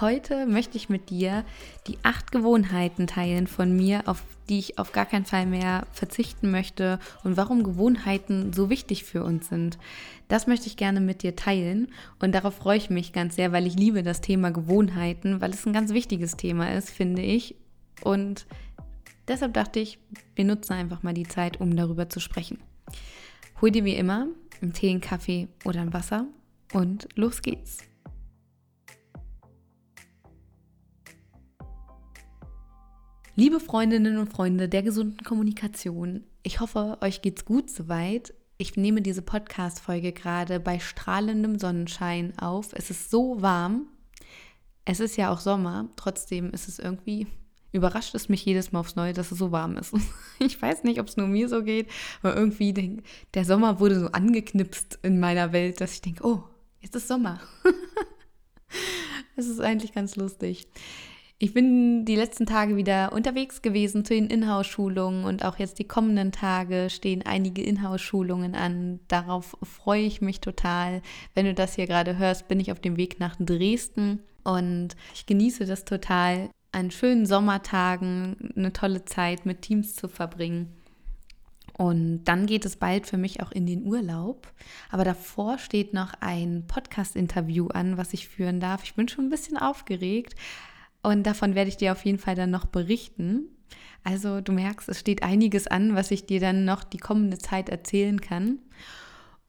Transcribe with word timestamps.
Heute 0.00 0.46
möchte 0.46 0.78
ich 0.78 0.88
mit 0.88 1.10
dir 1.10 1.44
die 1.86 1.98
acht 2.02 2.32
Gewohnheiten 2.32 3.06
teilen 3.06 3.46
von 3.46 3.76
mir, 3.76 4.08
auf 4.08 4.22
die 4.48 4.58
ich 4.58 4.78
auf 4.78 4.92
gar 4.92 5.04
keinen 5.04 5.26
Fall 5.26 5.44
mehr 5.44 5.86
verzichten 5.92 6.50
möchte 6.50 6.98
und 7.22 7.36
warum 7.36 7.64
Gewohnheiten 7.64 8.54
so 8.54 8.70
wichtig 8.70 9.04
für 9.04 9.22
uns 9.22 9.48
sind. 9.48 9.78
Das 10.28 10.46
möchte 10.46 10.68
ich 10.68 10.78
gerne 10.78 11.00
mit 11.00 11.22
dir 11.22 11.36
teilen 11.36 11.88
und 12.18 12.34
darauf 12.34 12.54
freue 12.54 12.78
ich 12.78 12.88
mich 12.88 13.12
ganz 13.12 13.36
sehr, 13.36 13.52
weil 13.52 13.66
ich 13.66 13.74
liebe 13.74 14.02
das 14.02 14.22
Thema 14.22 14.50
Gewohnheiten, 14.50 15.42
weil 15.42 15.50
es 15.50 15.66
ein 15.66 15.74
ganz 15.74 15.92
wichtiges 15.92 16.36
Thema 16.36 16.72
ist, 16.72 16.88
finde 16.88 17.20
ich. 17.20 17.54
Und 18.02 18.46
deshalb 19.28 19.52
dachte 19.52 19.80
ich, 19.80 19.98
wir 20.34 20.46
nutzen 20.46 20.72
einfach 20.72 21.02
mal 21.02 21.14
die 21.14 21.28
Zeit, 21.28 21.60
um 21.60 21.76
darüber 21.76 22.08
zu 22.08 22.20
sprechen. 22.20 22.58
Hol 23.60 23.70
dir 23.70 23.84
wie 23.84 23.96
immer 23.96 24.28
einen 24.62 24.72
Tee, 24.72 24.88
einen 24.88 25.02
Kaffee 25.02 25.48
oder 25.66 25.82
ein 25.82 25.92
Wasser 25.92 26.24
und 26.72 27.06
los 27.16 27.42
geht's. 27.42 27.89
Liebe 33.40 33.58
Freundinnen 33.58 34.18
und 34.18 34.30
Freunde 34.30 34.68
der 34.68 34.82
gesunden 34.82 35.24
Kommunikation, 35.24 36.24
ich 36.42 36.60
hoffe, 36.60 36.98
euch 37.00 37.22
geht's 37.22 37.46
gut 37.46 37.70
soweit. 37.70 38.34
Ich 38.58 38.76
nehme 38.76 39.00
diese 39.00 39.22
Podcast-Folge 39.22 40.12
gerade 40.12 40.60
bei 40.60 40.78
strahlendem 40.78 41.58
Sonnenschein 41.58 42.38
auf. 42.38 42.74
Es 42.74 42.90
ist 42.90 43.10
so 43.10 43.40
warm. 43.40 43.86
Es 44.84 45.00
ist 45.00 45.16
ja 45.16 45.32
auch 45.32 45.40
Sommer. 45.40 45.88
Trotzdem 45.96 46.50
ist 46.50 46.68
es 46.68 46.78
irgendwie, 46.78 47.28
überrascht 47.72 48.14
es 48.14 48.28
mich 48.28 48.44
jedes 48.44 48.72
Mal 48.72 48.80
aufs 48.80 48.96
Neue, 48.96 49.14
dass 49.14 49.32
es 49.32 49.38
so 49.38 49.50
warm 49.52 49.78
ist. 49.78 49.94
Ich 50.38 50.60
weiß 50.60 50.84
nicht, 50.84 51.00
ob 51.00 51.08
es 51.08 51.16
nur 51.16 51.26
mir 51.26 51.48
so 51.48 51.62
geht, 51.62 51.88
aber 52.22 52.36
irgendwie 52.36 52.74
denk, 52.74 53.04
der 53.32 53.46
Sommer 53.46 53.80
wurde 53.80 54.00
so 54.00 54.08
angeknipst 54.08 54.98
in 55.02 55.18
meiner 55.18 55.54
Welt, 55.54 55.80
dass 55.80 55.94
ich 55.94 56.02
denke, 56.02 56.26
oh, 56.26 56.44
jetzt 56.80 56.94
ist 56.94 57.08
Sommer. 57.08 57.40
Es 59.36 59.46
ist 59.46 59.60
eigentlich 59.60 59.94
ganz 59.94 60.16
lustig. 60.16 60.68
Ich 61.42 61.54
bin 61.54 62.04
die 62.04 62.16
letzten 62.16 62.44
Tage 62.44 62.76
wieder 62.76 63.14
unterwegs 63.14 63.62
gewesen 63.62 64.04
zu 64.04 64.12
den 64.12 64.26
Inhouse-Schulungen 64.26 65.24
und 65.24 65.42
auch 65.42 65.58
jetzt 65.58 65.78
die 65.78 65.88
kommenden 65.88 66.32
Tage 66.32 66.88
stehen 66.90 67.22
einige 67.24 67.62
Inhouse-Schulungen 67.62 68.54
an. 68.54 69.00
Darauf 69.08 69.56
freue 69.62 70.02
ich 70.02 70.20
mich 70.20 70.42
total. 70.42 71.00
Wenn 71.34 71.46
du 71.46 71.54
das 71.54 71.76
hier 71.76 71.86
gerade 71.86 72.18
hörst, 72.18 72.46
bin 72.46 72.60
ich 72.60 72.70
auf 72.70 72.80
dem 72.80 72.98
Weg 72.98 73.20
nach 73.20 73.36
Dresden 73.40 74.20
und 74.44 74.90
ich 75.14 75.24
genieße 75.24 75.64
das 75.64 75.86
total, 75.86 76.50
an 76.72 76.90
schönen 76.90 77.24
Sommertagen 77.24 78.52
eine 78.54 78.74
tolle 78.74 79.06
Zeit 79.06 79.46
mit 79.46 79.62
Teams 79.62 79.94
zu 79.94 80.08
verbringen. 80.08 80.68
Und 81.72 82.24
dann 82.24 82.44
geht 82.44 82.66
es 82.66 82.76
bald 82.76 83.06
für 83.06 83.16
mich 83.16 83.42
auch 83.42 83.50
in 83.50 83.64
den 83.64 83.86
Urlaub. 83.86 84.52
Aber 84.90 85.04
davor 85.04 85.56
steht 85.56 85.94
noch 85.94 86.12
ein 86.20 86.64
Podcast-Interview 86.66 87.68
an, 87.68 87.96
was 87.96 88.12
ich 88.12 88.28
führen 88.28 88.60
darf. 88.60 88.84
Ich 88.84 88.94
bin 88.94 89.08
schon 89.08 89.24
ein 89.28 89.30
bisschen 89.30 89.56
aufgeregt. 89.56 90.34
Und 91.02 91.24
davon 91.24 91.54
werde 91.54 91.68
ich 91.68 91.76
dir 91.76 91.92
auf 91.92 92.04
jeden 92.04 92.18
Fall 92.18 92.34
dann 92.34 92.50
noch 92.50 92.66
berichten. 92.66 93.48
Also 94.04 94.40
du 94.40 94.52
merkst, 94.52 94.88
es 94.88 95.00
steht 95.00 95.22
einiges 95.22 95.66
an, 95.66 95.94
was 95.94 96.10
ich 96.10 96.26
dir 96.26 96.40
dann 96.40 96.64
noch 96.64 96.84
die 96.84 96.98
kommende 96.98 97.38
Zeit 97.38 97.68
erzählen 97.68 98.20
kann. 98.20 98.58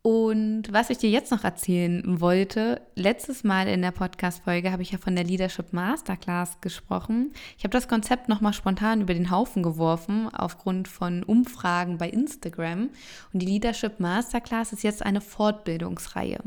Und 0.04 0.74
was 0.74 0.90
ich 0.90 0.98
dir 0.98 1.12
jetzt 1.12 1.32
noch 1.32 1.44
erzählen 1.44 2.20
wollte, 2.20 2.82
letztes 2.96 3.44
Mal 3.44 3.68
in 3.68 3.84
der 3.84 3.92
Podcast-Folge 3.92 4.72
habe 4.72 4.82
ich 4.82 4.92
ja 4.92 4.98
von 4.98 5.16
der 5.16 5.24
Leadership 5.24 5.74
Masterclass 5.74 6.60
gesprochen. 6.60 7.34
Ich 7.56 7.64
habe 7.64 7.74
das 7.74 7.88
Konzept 7.88 8.28
nochmal 8.28 8.54
spontan 8.54 9.02
über 9.02 9.14
den 9.14 9.30
Haufen 9.30 9.62
geworfen, 9.62 10.28
aufgrund 10.34 10.88
von 10.88 11.22
Umfragen 11.22 12.00
bei 12.00 12.10
Instagram. 12.10 12.90
Und 13.32 13.42
die 13.44 13.46
Leadership 13.46 14.00
Masterclass 14.00 14.74
ist 14.74 14.82
jetzt 14.82 15.06
eine 15.06 15.22
Fortbildungsreihe. 15.22 16.40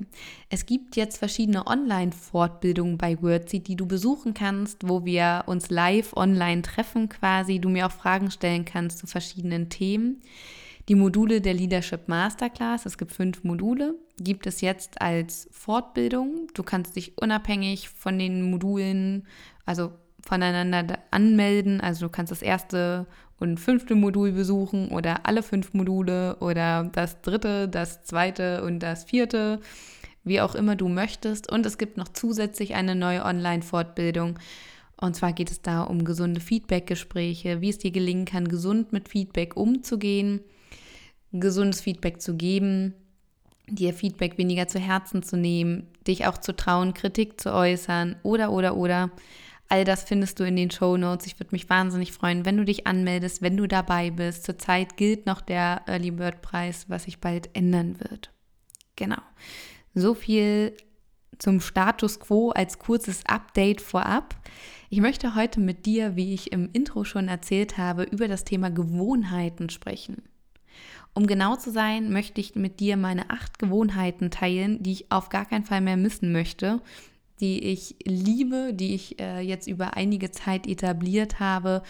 Es 0.50 0.66
gibt 0.66 0.97
jetzt 0.97 1.19
verschiedene 1.19 1.69
Online-Fortbildungen 1.69 2.98
bei 2.98 3.22
Wordseed, 3.22 3.69
die 3.69 3.76
du 3.76 3.86
besuchen 3.86 4.34
kannst, 4.34 4.88
wo 4.88 5.04
wir 5.04 5.44
uns 5.47 5.71
live 5.71 6.16
online 6.16 6.62
treffen 6.62 7.09
quasi, 7.09 7.60
du 7.60 7.69
mir 7.69 7.86
auch 7.86 7.92
Fragen 7.92 8.32
stellen 8.32 8.65
kannst 8.65 8.98
zu 8.98 9.06
verschiedenen 9.06 9.69
Themen. 9.69 10.21
Die 10.89 10.95
Module 10.95 11.41
der 11.41 11.55
Leadership 11.55 12.09
Masterclass, 12.09 12.84
es 12.84 12.99
gibt 12.99 13.12
fünf 13.12 13.43
Module, 13.43 13.95
gibt 14.19 14.47
es 14.47 14.61
jetzt 14.61 15.00
als 15.00 15.49
Fortbildung. 15.50 16.49
Du 16.53 16.62
kannst 16.62 16.97
dich 16.97 17.17
unabhängig 17.17 17.89
von 17.89 18.19
den 18.19 18.50
Modulen, 18.50 19.27
also 19.65 19.93
voneinander 20.21 20.99
anmelden. 21.11 21.81
Also 21.81 22.06
du 22.06 22.12
kannst 22.12 22.31
das 22.31 22.43
erste 22.43 23.06
und 23.41 23.59
fünfte 23.59 23.95
Modul 23.95 24.33
besuchen 24.33 24.89
oder 24.89 25.25
alle 25.25 25.43
fünf 25.43 25.72
Module 25.72 26.37
oder 26.41 26.84
das 26.93 27.22
dritte, 27.22 27.66
das 27.66 28.05
zweite 28.05 28.62
und 28.62 28.81
das 28.81 29.05
vierte, 29.05 29.61
wie 30.22 30.43
auch 30.43 30.55
immer 30.55 30.77
du 30.77 30.89
möchtest. 30.89 31.51
Und 31.51 31.65
es 31.65 31.78
gibt 31.78 31.97
noch 31.97 32.09
zusätzlich 32.09 32.75
eine 32.75 32.95
neue 32.95 33.25
Online-Fortbildung. 33.25 34.39
Und 34.99 35.16
zwar 35.16 35.33
geht 35.33 35.51
es 35.51 35.62
da 35.62 35.83
um 35.83 36.05
gesunde 36.05 36.43
Feedback-Gespräche, 36.43 37.62
wie 37.62 37.71
es 37.71 37.78
dir 37.78 37.91
gelingen 37.91 38.27
kann, 38.27 38.49
gesund 38.49 38.93
mit 38.93 39.09
Feedback 39.09 39.56
umzugehen 39.56 40.41
gesundes 41.41 41.81
Feedback 41.81 42.21
zu 42.22 42.34
geben, 42.34 42.95
dir 43.69 43.95
Feedback 43.95 44.39
weniger 44.39 44.69
zu 44.69 44.78
Herzen 44.78 45.22
zu 45.22 45.37
nehmen, 45.37 45.89
dich 46.06 46.27
auch 46.27 46.39
zu 46.39 46.55
trauen, 46.55 46.95
Kritik 46.95 47.41
zu 47.41 47.53
äußern 47.53 48.17
oder, 48.22 48.53
oder, 48.53 48.77
oder. 48.77 49.11
All 49.69 49.84
das 49.84 50.05
findest 50.05 50.39
du 50.39 50.45
in 50.45 50.56
den 50.56 50.71
Show 50.71 50.97
Notes. 50.97 51.27
Ich 51.27 51.41
würde 51.41 51.53
mich 51.53 51.69
wahnsinnig 51.71 52.12
freuen, 52.12 52.45
wenn 52.45 52.59
du 52.59 52.65
dich 52.65 52.87
anmeldest, 52.87 53.41
wenn 53.41 53.56
du 53.56 53.67
dabei 53.67 54.11
bist. 54.11 54.45
Zurzeit 54.45 54.97
gilt 54.97 55.27
noch 55.27 55.41
der 55.41 55.83
Early 55.87 56.11
Bird 56.11 56.43
Preis, 56.43 56.84
was 56.89 57.05
sich 57.05 57.19
bald 57.19 57.49
ändern 57.55 57.99
wird. 57.99 58.31
Genau. 58.97 59.21
So 59.95 60.15
viel 60.15 60.77
zum 61.39 61.61
Status 61.61 62.21
quo 62.21 62.51
als 62.51 62.78
kurzes 62.78 63.25
Update 63.27 63.81
vorab. 63.81 64.37
Ich 64.91 65.01
möchte 65.01 65.34
heute 65.34 65.61
mit 65.61 65.87
dir, 65.87 66.15
wie 66.15 66.34
ich 66.34 66.53
im 66.53 66.69
Intro 66.72 67.05
schon 67.05 67.28
erzählt 67.28 67.78
habe, 67.78 68.05
über 68.05 68.28
das 68.28 68.45
Thema 68.45 68.71
Gewohnheiten 68.71 69.71
sprechen. 69.71 70.22
Um 71.14 71.28
genau 71.28 71.54
zu 71.54 71.70
sein, 71.70 72.12
möchte 72.12 72.41
ich 72.41 72.56
mit 72.56 72.80
dir 72.80 72.97
meine 72.97 73.30
acht 73.30 73.60
Gewohnheiten 73.60 74.30
teilen, 74.30 74.82
die 74.82 74.92
ich 74.92 75.12
auf 75.12 75.28
gar 75.28 75.44
keinen 75.44 75.64
Fall 75.64 75.80
mehr 75.80 75.97
missen 75.97 76.32
möchte, 76.32 76.80
die 77.41 77.62
ich 77.64 77.97
liebe, 78.04 78.72
die 78.75 78.94
ich 78.94 79.20
äh, 79.20 79.41
jetzt 79.41 79.69
über 79.69 79.97
einige 79.97 80.32
Zeit 80.32 80.66
etabliert 80.66 81.38
habe. 81.38 81.82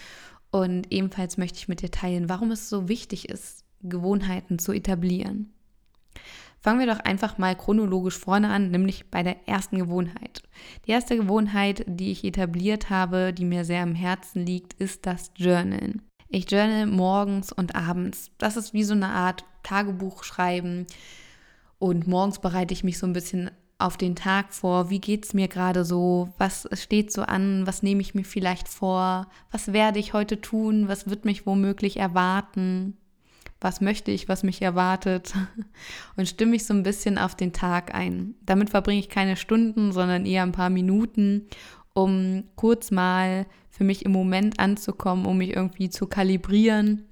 Und 0.51 0.93
ebenfalls 0.93 1.39
möchte 1.39 1.59
ich 1.59 1.69
mit 1.69 1.81
dir 1.81 1.91
teilen, 1.91 2.29
warum 2.29 2.51
es 2.51 2.69
so 2.69 2.89
wichtig 2.89 3.29
ist, 3.31 3.65
Gewohnheiten 3.83 4.59
zu 4.59 4.73
etablieren. 4.73 5.53
Fangen 6.61 6.81
wir 6.81 6.87
doch 6.87 7.01
einfach 7.01 7.37
mal 7.37 7.55
chronologisch 7.57 8.19
vorne 8.19 8.51
an, 8.51 8.71
nämlich 8.71 9.11
bei 9.11 9.23
der 9.23 9.47
ersten 9.47 9.79
Gewohnheit. 9.79 10.43
Die 10.87 10.93
erste 10.93 11.17
Gewohnheit, 11.17 11.85
die 11.87 12.11
ich 12.11 12.25
etabliert 12.25 12.89
habe, 12.89 13.35
die 13.35 13.45
mir 13.45 13.65
sehr 13.65 13.83
am 13.83 13.95
Herzen 13.95 14.47
liegt, 14.47 14.75
ist 14.75 15.05
das 15.05 15.31
Journalen. 15.37 16.03
Ich 16.35 16.51
journal 16.51 16.87
morgens 16.87 17.53
und 17.53 17.77
abends. 17.77 18.33
Das 18.39 18.57
ist 18.57 18.75
wie 18.75 18.83
so 18.83 18.93
eine 18.93 19.11
Art 19.11 19.45
Tagebuch 19.63 20.25
schreiben. 20.25 20.85
Und 21.79 22.09
morgens 22.09 22.41
bereite 22.41 22.75
ich 22.75 22.83
mich 22.83 22.99
so 22.99 23.07
ein 23.07 23.13
bisschen 23.13 23.53
auf 23.79 23.97
den 23.97 24.17
Tag 24.17 24.53
vor. 24.53 24.91
Wie 24.91 24.99
geht 24.99 25.27
es 25.27 25.33
mir 25.33 25.47
gerade 25.47 25.85
so? 25.85 26.35
Was 26.37 26.69
steht 26.73 27.13
so 27.13 27.23
an? 27.23 27.69
Was 27.69 27.85
nehme 27.85 28.01
ich 28.01 28.17
mir 28.17 28.25
vielleicht 28.25 28.67
vor? 28.67 29.29
Was 29.53 29.73
werde 29.73 30.01
ich 30.01 30.13
heute 30.13 30.41
tun? 30.41 30.89
Was 30.89 31.09
wird 31.09 31.25
mich 31.25 31.47
womöglich 31.47 31.99
erwarten? 31.99 32.97
Was 33.61 33.81
möchte 33.81 34.11
ich, 34.11 34.29
was 34.29 34.43
mich 34.43 34.61
erwartet? 34.61 35.35
Und 36.17 36.29
stimme 36.29 36.51
mich 36.51 36.67
so 36.67 36.75
ein 36.75 36.83
bisschen 36.83 37.17
auf 37.17 37.37
den 37.37 37.53
Tag 37.53 37.95
ein. 37.95 38.35
Damit 38.45 38.71
verbringe 38.71 38.99
ich 38.99 39.09
keine 39.09 39.37
Stunden, 39.37 39.93
sondern 39.93 40.27
eher 40.27 40.43
ein 40.43 40.51
paar 40.51 40.71
Minuten 40.71 41.47
um 41.95 42.45
kurz 42.57 42.91
mal 42.91 43.47
für 43.71 43.85
mich 43.85 44.05
im 44.05 44.13
Moment 44.13 44.61
anzukommen, 44.61 45.27
um 45.27 45.39
mich 45.39 45.57
irgendwie 45.57 45.89
zu 45.89 46.07
kalibrieren, 46.07 47.07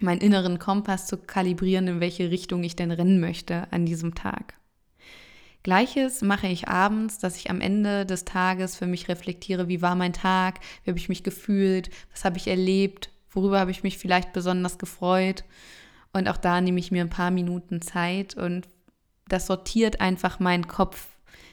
meinen 0.00 0.20
inneren 0.20 0.58
Kompass 0.58 1.06
zu 1.06 1.18
kalibrieren, 1.18 1.88
in 1.88 2.00
welche 2.00 2.30
Richtung 2.30 2.62
ich 2.62 2.76
denn 2.76 2.90
rennen 2.90 3.20
möchte 3.20 3.70
an 3.72 3.84
diesem 3.84 4.14
Tag. 4.14 4.54
Gleiches 5.62 6.22
mache 6.22 6.46
ich 6.46 6.68
abends, 6.68 7.18
dass 7.18 7.36
ich 7.36 7.50
am 7.50 7.60
Ende 7.60 8.06
des 8.06 8.24
Tages 8.24 8.76
für 8.76 8.86
mich 8.86 9.08
reflektiere, 9.08 9.68
wie 9.68 9.82
war 9.82 9.94
mein 9.94 10.14
Tag, 10.14 10.60
wie 10.84 10.90
habe 10.90 10.98
ich 10.98 11.10
mich 11.10 11.22
gefühlt, 11.22 11.90
was 12.12 12.24
habe 12.24 12.38
ich 12.38 12.48
erlebt, 12.48 13.10
worüber 13.30 13.60
habe 13.60 13.70
ich 13.70 13.82
mich 13.82 13.98
vielleicht 13.98 14.32
besonders 14.32 14.78
gefreut. 14.78 15.44
Und 16.14 16.28
auch 16.28 16.38
da 16.38 16.62
nehme 16.62 16.80
ich 16.80 16.90
mir 16.90 17.02
ein 17.02 17.10
paar 17.10 17.30
Minuten 17.30 17.82
Zeit 17.82 18.34
und 18.34 18.68
das 19.28 19.46
sortiert 19.46 20.00
einfach 20.00 20.40
meinen 20.40 20.66
Kopf 20.66 21.09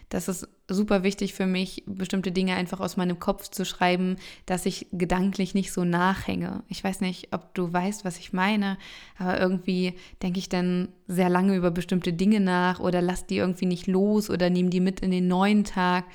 Das 0.09 0.29
ist 0.29 0.47
super 0.69 1.03
wichtig 1.03 1.33
für 1.33 1.45
mich, 1.45 1.83
bestimmte 1.85 2.31
Dinge 2.31 2.55
einfach 2.55 2.79
aus 2.79 2.95
meinem 2.95 3.19
Kopf 3.19 3.49
zu 3.49 3.65
schreiben, 3.65 4.15
dass 4.45 4.65
ich 4.65 4.87
gedanklich 4.93 5.53
nicht 5.53 5.73
so 5.73 5.83
nachhänge. 5.83 6.63
Ich 6.69 6.81
weiß 6.81 7.01
nicht, 7.01 7.33
ob 7.33 7.53
du 7.53 7.71
weißt, 7.71 8.05
was 8.05 8.17
ich 8.17 8.31
meine, 8.31 8.77
aber 9.17 9.39
irgendwie 9.39 9.95
denke 10.21 10.39
ich 10.39 10.47
dann 10.47 10.89
sehr 11.07 11.29
lange 11.29 11.55
über 11.55 11.71
bestimmte 11.71 12.13
Dinge 12.13 12.39
nach 12.39 12.79
oder 12.79 13.01
lass 13.01 13.25
die 13.25 13.37
irgendwie 13.37 13.65
nicht 13.65 13.87
los 13.87 14.29
oder 14.29 14.49
nehme 14.49 14.69
die 14.69 14.79
mit 14.79 15.01
in 15.01 15.11
den 15.11 15.27
neuen 15.27 15.65
Tag. 15.65 16.05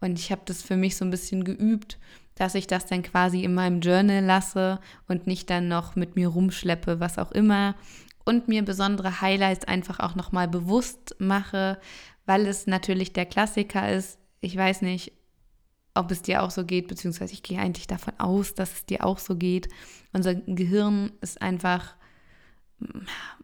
Und 0.00 0.18
ich 0.18 0.32
habe 0.32 0.42
das 0.46 0.62
für 0.62 0.76
mich 0.76 0.96
so 0.96 1.04
ein 1.04 1.10
bisschen 1.10 1.44
geübt, 1.44 1.98
dass 2.34 2.54
ich 2.54 2.66
das 2.66 2.86
dann 2.86 3.02
quasi 3.02 3.44
in 3.44 3.54
meinem 3.54 3.80
Journal 3.80 4.24
lasse 4.24 4.80
und 5.08 5.26
nicht 5.26 5.50
dann 5.50 5.68
noch 5.68 5.94
mit 5.94 6.16
mir 6.16 6.28
rumschleppe, 6.28 7.00
was 7.00 7.18
auch 7.18 7.32
immer. 7.32 7.74
Und 8.24 8.46
mir 8.46 8.64
besondere 8.64 9.20
Highlights 9.20 9.66
einfach 9.66 9.98
auch 9.98 10.14
nochmal 10.14 10.46
bewusst 10.46 11.16
mache, 11.18 11.78
weil 12.26 12.46
es 12.46 12.66
natürlich 12.66 13.12
der 13.12 13.26
Klassiker 13.26 13.92
ist. 13.92 14.18
Ich 14.40 14.56
weiß 14.56 14.82
nicht, 14.82 15.12
ob 15.94 16.10
es 16.10 16.22
dir 16.22 16.42
auch 16.42 16.50
so 16.50 16.64
geht, 16.64 16.88
beziehungsweise 16.88 17.34
ich 17.34 17.42
gehe 17.42 17.58
eigentlich 17.58 17.86
davon 17.86 18.14
aus, 18.18 18.54
dass 18.54 18.72
es 18.72 18.86
dir 18.86 19.04
auch 19.04 19.18
so 19.18 19.36
geht. 19.36 19.68
Unser 20.12 20.34
Gehirn 20.34 21.12
ist 21.20 21.40
einfach 21.42 21.96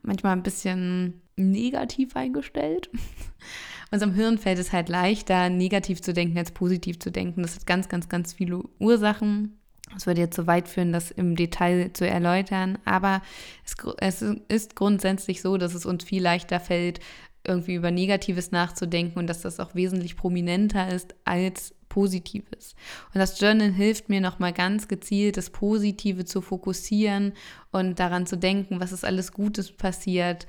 manchmal 0.02 0.32
ein 0.32 0.42
bisschen 0.42 1.22
negativ 1.36 2.16
eingestellt. 2.16 2.90
Unserem 3.90 4.14
Hirn 4.14 4.38
fällt 4.38 4.58
es 4.58 4.72
halt 4.72 4.88
leichter, 4.88 5.48
negativ 5.48 6.02
zu 6.02 6.12
denken 6.12 6.36
als 6.36 6.50
positiv 6.50 6.98
zu 6.98 7.10
denken. 7.10 7.42
Das 7.42 7.54
hat 7.54 7.66
ganz, 7.66 7.88
ganz, 7.88 8.08
ganz 8.08 8.32
viele 8.34 8.62
Ursachen. 8.78 9.58
Es 9.96 10.06
würde 10.06 10.20
jetzt 10.20 10.36
zu 10.36 10.46
weit 10.46 10.68
führen, 10.68 10.92
das 10.92 11.10
im 11.10 11.34
Detail 11.34 11.90
zu 11.94 12.06
erläutern, 12.06 12.76
aber 12.84 13.22
es, 13.64 13.74
es, 13.98 14.22
ist 14.48 14.76
grundsätzlich 14.76 15.40
so, 15.40 15.56
dass 15.56 15.72
es 15.72 15.86
uns 15.86 16.04
viel 16.04 16.22
leichter 16.22 16.60
fällt, 16.60 17.00
irgendwie 17.48 17.74
über 17.74 17.90
Negatives 17.90 18.50
nachzudenken 18.50 19.18
und 19.18 19.26
dass 19.26 19.42
das 19.42 19.58
auch 19.58 19.74
wesentlich 19.74 20.16
prominenter 20.16 20.92
ist 20.92 21.14
als 21.24 21.74
Positives. 21.88 22.74
Und 23.14 23.18
das 23.18 23.40
Journal 23.40 23.72
hilft 23.72 24.08
mir 24.08 24.20
nochmal 24.20 24.52
ganz 24.52 24.88
gezielt, 24.88 25.36
das 25.36 25.50
Positive 25.50 26.24
zu 26.24 26.40
fokussieren 26.40 27.32
und 27.72 27.98
daran 27.98 28.26
zu 28.26 28.36
denken, 28.36 28.80
was 28.80 28.92
ist 28.92 29.04
alles 29.04 29.32
Gutes 29.32 29.72
passiert, 29.72 30.46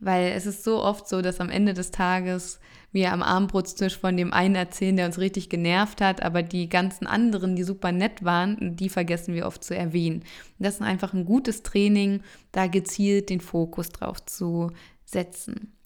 weil 0.00 0.32
es 0.32 0.46
ist 0.46 0.64
so 0.64 0.82
oft 0.82 1.08
so, 1.08 1.22
dass 1.22 1.40
am 1.40 1.50
Ende 1.50 1.74
des 1.74 1.90
Tages 1.90 2.60
wir 2.92 3.12
am 3.12 3.22
Abendbrotstisch 3.22 3.98
von 3.98 4.16
dem 4.16 4.32
einen 4.32 4.54
erzählen, 4.54 4.96
der 4.96 5.06
uns 5.06 5.18
richtig 5.18 5.50
genervt 5.50 6.00
hat, 6.00 6.22
aber 6.22 6.42
die 6.42 6.68
ganzen 6.68 7.06
anderen, 7.06 7.56
die 7.56 7.64
super 7.64 7.92
nett 7.92 8.24
waren, 8.24 8.76
die 8.76 8.88
vergessen 8.88 9.34
wir 9.34 9.46
oft 9.46 9.62
zu 9.62 9.76
erwähnen. 9.76 10.24
das 10.58 10.74
ist 10.74 10.82
einfach 10.82 11.12
ein 11.12 11.24
gutes 11.24 11.62
Training, 11.62 12.22
da 12.52 12.66
gezielt 12.66 13.28
den 13.28 13.40
Fokus 13.40 13.90
drauf 13.90 14.24
zu 14.24 14.70
setzen. 15.04 15.77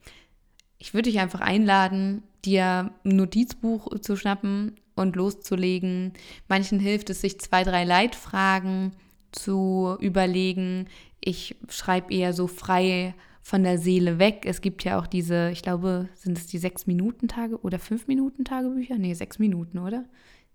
Ich 0.83 0.95
würde 0.95 1.11
dich 1.11 1.21
einfach 1.21 1.41
einladen, 1.41 2.25
dir 2.45 2.91
ein 3.05 3.17
Notizbuch 3.17 4.01
zu 4.01 4.17
schnappen 4.17 4.81
und 4.97 5.15
loszulegen. 5.15 6.13
Manchen 6.49 6.81
hilft 6.81 7.09
es, 7.09 7.21
sich 7.21 7.39
zwei, 7.39 7.63
drei 7.63 7.85
Leitfragen 7.85 8.91
zu 9.31 9.97
überlegen. 10.01 10.89
Ich 11.21 11.55
schreibe 11.69 12.13
eher 12.13 12.33
so 12.33 12.49
frei 12.49 13.15
von 13.43 13.63
der 13.63 13.79
Seele 13.79 14.19
weg. 14.19 14.43
Es 14.45 14.61
gibt 14.61 14.83
ja 14.83 14.99
auch 14.99 15.07
diese, 15.07 15.51
ich 15.51 15.63
glaube, 15.63 16.09
sind 16.17 16.37
es 16.37 16.49
die 16.49 16.59
sechs 16.59 16.89
Minuten 16.89 17.29
Tage 17.29 17.61
oder 17.61 17.79
fünf 17.79 18.09
Minuten 18.09 18.45
Tagebücher? 18.45 18.99
Nee, 18.99 19.15
sechs 19.15 19.39
Minuten, 19.39 19.79
oder? 19.79 20.05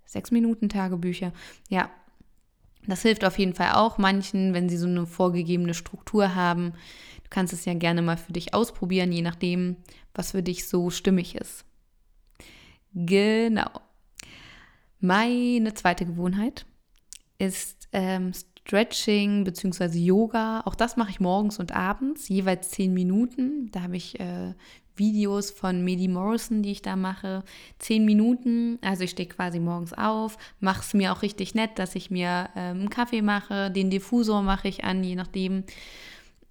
Sechs 0.03 0.31
Minuten 0.31 0.67
Tagebücher. 0.67 1.31
Ja, 1.69 1.89
das 2.85 3.01
hilft 3.01 3.23
auf 3.23 3.39
jeden 3.39 3.53
Fall 3.53 3.71
auch 3.75 3.97
manchen, 3.97 4.53
wenn 4.53 4.67
sie 4.67 4.77
so 4.77 4.87
eine 4.87 5.05
vorgegebene 5.05 5.73
Struktur 5.73 6.35
haben. 6.35 6.73
Du 7.27 7.35
kannst 7.35 7.51
es 7.51 7.65
ja 7.65 7.73
gerne 7.73 8.01
mal 8.01 8.15
für 8.15 8.31
dich 8.31 8.53
ausprobieren, 8.53 9.11
je 9.11 9.21
nachdem, 9.21 9.75
was 10.13 10.31
für 10.31 10.41
dich 10.41 10.65
so 10.67 10.89
stimmig 10.89 11.35
ist. 11.35 11.65
Genau. 12.93 13.69
Meine 15.01 15.73
zweite 15.73 16.05
Gewohnheit 16.05 16.65
ist 17.37 17.89
ähm, 17.91 18.31
Stretching 18.33 19.43
bzw. 19.43 19.97
Yoga. 19.99 20.61
Auch 20.61 20.73
das 20.73 20.95
mache 20.95 21.09
ich 21.09 21.19
morgens 21.19 21.59
und 21.59 21.75
abends, 21.75 22.29
jeweils 22.29 22.69
zehn 22.69 22.93
Minuten. 22.93 23.69
Da 23.71 23.81
habe 23.81 23.97
ich 23.97 24.19
äh, 24.21 24.53
Videos 24.95 25.51
von 25.51 25.83
Medi 25.83 26.07
Morrison, 26.07 26.63
die 26.63 26.71
ich 26.71 26.81
da 26.81 26.95
mache. 26.95 27.43
Zehn 27.77 28.05
Minuten, 28.05 28.79
also 28.81 29.03
ich 29.03 29.11
stehe 29.11 29.29
quasi 29.29 29.59
morgens 29.59 29.93
auf, 29.93 30.37
mache 30.59 30.81
es 30.81 30.93
mir 30.93 31.11
auch 31.11 31.21
richtig 31.21 31.55
nett, 31.55 31.77
dass 31.77 31.93
ich 31.93 32.09
mir 32.09 32.49
ähm, 32.55 32.79
einen 32.79 32.89
Kaffee 32.89 33.21
mache, 33.21 33.69
den 33.69 33.89
Diffusor 33.89 34.41
mache 34.41 34.69
ich 34.69 34.85
an, 34.85 35.03
je 35.03 35.15
nachdem, 35.15 35.65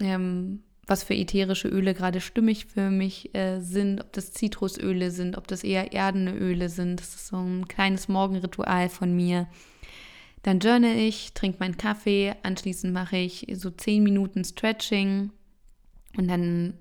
ähm, 0.00 0.62
was 0.86 1.02
für 1.02 1.14
ätherische 1.14 1.68
Öle 1.68 1.94
gerade 1.94 2.20
stimmig 2.20 2.66
für 2.66 2.90
mich 2.90 3.34
äh, 3.34 3.60
sind, 3.60 4.00
ob 4.00 4.12
das 4.12 4.32
Zitrusöle 4.32 5.10
sind, 5.10 5.36
ob 5.36 5.48
das 5.48 5.64
eher 5.64 5.92
erdene 5.92 6.32
Öle 6.34 6.68
sind. 6.68 7.00
Das 7.00 7.14
ist 7.14 7.28
so 7.28 7.38
ein 7.38 7.66
kleines 7.66 8.08
Morgenritual 8.08 8.88
von 8.88 9.14
mir. 9.14 9.48
Dann 10.42 10.60
journal 10.60 10.96
ich, 10.96 11.32
trinke 11.32 11.58
meinen 11.58 11.76
Kaffee, 11.76 12.34
anschließend 12.44 12.92
mache 12.92 13.16
ich 13.16 13.46
so 13.54 13.70
zehn 13.70 14.04
Minuten 14.04 14.44
Stretching 14.44 15.32
und 16.16 16.28
dann 16.28 16.74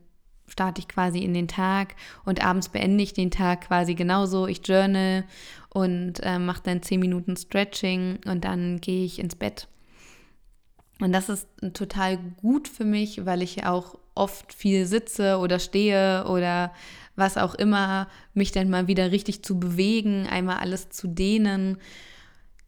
starte 0.47 0.81
ich 0.81 0.88
quasi 0.88 1.19
in 1.19 1.33
den 1.33 1.47
Tag 1.47 1.95
und 2.25 2.45
abends 2.45 2.69
beende 2.69 3.03
ich 3.03 3.13
den 3.13 3.31
Tag 3.31 3.62
quasi 3.67 3.95
genauso. 3.95 4.45
Ich 4.45 4.62
journal 4.67 5.23
und 5.69 6.19
äh, 6.21 6.38
mache 6.38 6.62
dann 6.63 6.83
zehn 6.83 7.00
Minuten 7.00 7.35
Stretching 7.35 8.19
und 8.27 8.45
dann 8.45 8.79
gehe 8.81 9.03
ich 9.03 9.17
ins 9.17 9.35
Bett. 9.35 9.67
Und 11.00 11.12
das 11.12 11.30
ist 11.30 11.47
total 11.74 12.18
gut 12.38 12.68
für 12.68 12.86
mich, 12.86 13.25
weil 13.25 13.42
ich 13.42 13.65
auch 13.65 14.00
oft 14.15 14.53
viel 14.53 14.86
sitze 14.86 15.38
oder 15.39 15.59
stehe 15.59 16.25
oder 16.27 16.74
was 17.18 17.38
auch 17.38 17.56
immer, 17.56 18.07
mich 18.33 18.51
dann 18.51 18.69
mal 18.69 18.88
wieder 18.88 19.12
richtig 19.12 19.44
zu 19.44 19.59
bewegen, 19.59 20.27
einmal 20.27 20.57
alles 20.57 20.89
zu 20.89 21.07
dehnen 21.07 21.77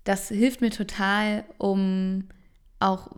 das 0.07 0.29
hilft 0.29 0.61
mir 0.61 0.69
total, 0.69 1.43
um 1.57 2.29
auch 2.79 3.09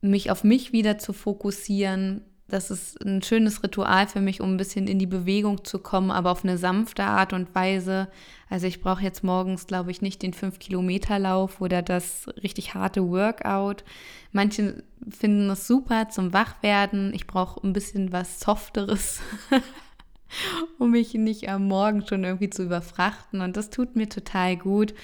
mich 0.00 0.30
auf 0.30 0.42
mich 0.42 0.72
wieder 0.72 0.96
zu 0.96 1.12
fokussieren. 1.12 2.22
Das 2.50 2.70
ist 2.70 3.02
ein 3.04 3.22
schönes 3.22 3.62
Ritual 3.62 4.06
für 4.06 4.20
mich, 4.20 4.40
um 4.40 4.54
ein 4.54 4.56
bisschen 4.56 4.86
in 4.86 4.98
die 4.98 5.06
Bewegung 5.06 5.64
zu 5.64 5.78
kommen, 5.78 6.10
aber 6.10 6.30
auf 6.30 6.44
eine 6.44 6.58
sanfte 6.58 7.04
Art 7.04 7.32
und 7.32 7.54
Weise. 7.54 8.08
Also 8.48 8.66
ich 8.66 8.80
brauche 8.80 9.02
jetzt 9.02 9.24
morgens, 9.24 9.66
glaube 9.66 9.90
ich, 9.90 10.02
nicht 10.02 10.22
den 10.22 10.34
5-Kilometer-Lauf 10.34 11.60
oder 11.60 11.82
das 11.82 12.28
richtig 12.42 12.74
harte 12.74 13.08
Workout. 13.08 13.84
Manche 14.32 14.82
finden 15.08 15.48
es 15.50 15.66
super 15.66 16.08
zum 16.08 16.32
Wachwerden. 16.32 17.14
Ich 17.14 17.26
brauche 17.26 17.66
ein 17.66 17.72
bisschen 17.72 18.12
was 18.12 18.40
Softeres, 18.40 19.20
um 20.78 20.90
mich 20.90 21.14
nicht 21.14 21.48
am 21.48 21.68
Morgen 21.68 22.06
schon 22.06 22.24
irgendwie 22.24 22.50
zu 22.50 22.64
überfrachten. 22.64 23.40
Und 23.40 23.56
das 23.56 23.70
tut 23.70 23.96
mir 23.96 24.08
total 24.08 24.56
gut 24.56 24.94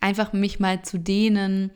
einfach 0.00 0.32
mich 0.32 0.60
mal 0.60 0.82
zu 0.82 0.98
dehnen 0.98 1.70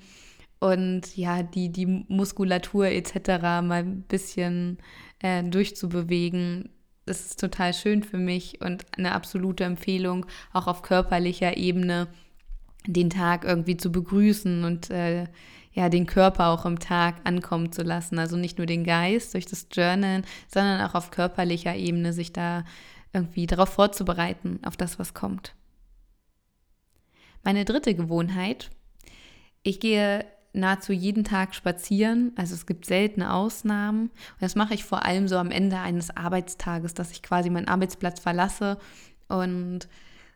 und 0.62 1.16
ja, 1.16 1.42
die, 1.42 1.71
die 1.73 1.87
Muskulatur 1.87 2.87
etc. 2.87 3.16
mal 3.62 3.81
ein 3.81 4.02
bisschen 4.02 4.78
äh, 5.19 5.42
durchzubewegen. 5.42 6.71
Das 7.04 7.26
ist 7.26 7.40
total 7.40 7.75
schön 7.75 8.04
für 8.04 8.16
mich 8.16 8.61
und 8.61 8.87
eine 8.97 9.11
absolute 9.11 9.64
Empfehlung, 9.64 10.25
auch 10.52 10.69
auf 10.69 10.83
körperlicher 10.83 11.57
Ebene 11.57 12.07
den 12.87 13.11
Tag 13.11 13.45
irgendwie 13.45 13.76
zu 13.76 13.90
begrüßen 13.90 14.62
und 14.62 14.88
äh, 14.90 15.26
ja, 15.73 15.88
den 15.88 16.07
Körper 16.07 16.49
auch 16.49 16.64
im 16.64 16.78
Tag 16.78 17.16
ankommen 17.25 17.73
zu 17.73 17.83
lassen. 17.83 18.21
Also 18.21 18.37
nicht 18.37 18.59
nur 18.59 18.66
den 18.69 18.85
Geist 18.85 19.35
durch 19.35 19.47
das 19.47 19.66
Journalen, 19.73 20.25
sondern 20.47 20.81
auch 20.83 20.95
auf 20.95 21.11
körperlicher 21.11 21.75
Ebene 21.75 22.12
sich 22.12 22.33
da 22.33 22.62
irgendwie 23.12 23.49
darauf 23.49 23.71
vorzubereiten, 23.71 24.61
auf 24.64 24.76
das, 24.76 25.00
was 25.00 25.12
kommt. 25.12 25.57
Meine 27.42 27.64
dritte 27.64 27.97
Gewohnheit, 27.97 28.71
ich 29.64 29.81
gehe 29.81 30.25
nahezu 30.53 30.93
jeden 30.93 31.25
Tag 31.25 31.55
spazieren. 31.55 32.33
Also 32.37 32.55
es 32.55 32.67
gibt 32.67 32.85
seltene 32.87 33.33
Ausnahmen. 33.33 34.09
Und 34.09 34.41
das 34.41 34.55
mache 34.55 34.75
ich 34.75 34.85
vor 34.85 35.05
allem 35.05 35.29
so 35.29 35.37
am 35.37 35.51
Ende 35.51 35.79
eines 35.79 36.17
Arbeitstages, 36.17 36.95
dass 36.95 37.13
ich 37.13 37.23
quasi 37.23 37.51
meinen 37.51 37.69
Arbeitsplatz 37.69 38.21
verlasse 38.21 38.79
und 39.29 39.89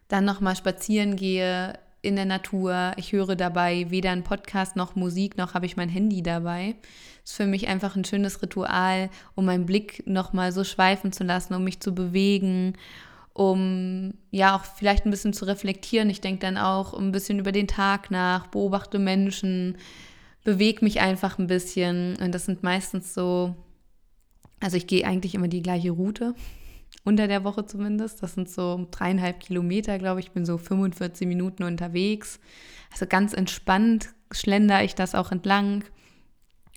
dann 0.09 0.25
nochmal 0.25 0.57
spazieren 0.57 1.17
gehe 1.17 1.79
in 2.03 2.17
der 2.17 2.25
Natur. 2.25 2.93
Ich 2.97 3.13
höre 3.13 3.35
dabei 3.35 3.91
weder 3.91 4.11
einen 4.11 4.23
Podcast 4.23 4.77
noch 4.77 4.95
Musik, 4.95 5.37
noch 5.37 5.55
habe 5.55 5.67
ich 5.67 5.77
mein 5.77 5.89
Handy 5.89 6.23
dabei. 6.23 6.77
Ist 7.25 7.35
für 7.35 7.47
mich 7.47 7.67
einfach 7.67 7.97
ein 7.97 8.05
schönes 8.05 8.41
Ritual, 8.43 9.11
um 9.35 9.47
meinen 9.47 9.67
Blick 9.67 10.07
nochmal 10.07 10.53
so 10.53 10.63
schweifen 10.63 11.13
zu 11.13 11.25
lassen, 11.25 11.55
um 11.55 11.65
mich 11.65 11.81
zu 11.81 11.95
bewegen 11.95 12.75
um 13.37 14.15
ja 14.31 14.57
auch 14.57 14.65
vielleicht 14.65 15.05
ein 15.05 15.11
bisschen 15.11 15.35
zu 15.35 15.45
reflektieren. 15.45 16.09
Ich 16.09 16.23
denke 16.23 16.41
dann 16.41 16.57
auch 16.57 16.95
ein 16.95 17.13
bisschen 17.13 17.39
über 17.39 17.53
den 17.53 17.69
Tag 17.69 18.11
nach, 18.11 18.47
beobachte 18.47 18.99
Menschen, 18.99 19.77
bewege 20.43 20.83
mich 20.83 21.01
einfach 21.01 21.39
ein 21.39 21.47
bisschen. 21.47 22.17
Und 22.17 22.35
das 22.35 22.47
sind 22.47 22.63
meistens 22.63 23.13
so, 23.13 23.55
also 24.59 24.79
ich 24.79 24.87
gehe 24.87 25.07
eigentlich 25.07 25.35
immer 25.35 25.49
die 25.49 25.61
gleiche 25.61 25.91
Route, 25.91 26.35
unter 27.05 27.29
der 27.29 27.45
Woche 27.45 27.67
zumindest. 27.67 28.23
Das 28.23 28.33
sind 28.33 28.49
so 28.49 28.89
dreieinhalb 28.91 29.41
Kilometer, 29.41 29.99
glaube 29.99 30.21
ich. 30.21 30.27
Ich 30.27 30.33
bin 30.33 30.47
so 30.47 30.57
45 30.57 31.29
Minuten 31.29 31.63
unterwegs. 31.63 32.41
Also 32.91 33.05
ganz 33.07 33.35
entspannt 33.35 34.15
schlender 34.33 34.83
ich 34.83 34.95
das 34.95 35.15
auch 35.15 35.31
entlang. 35.31 35.85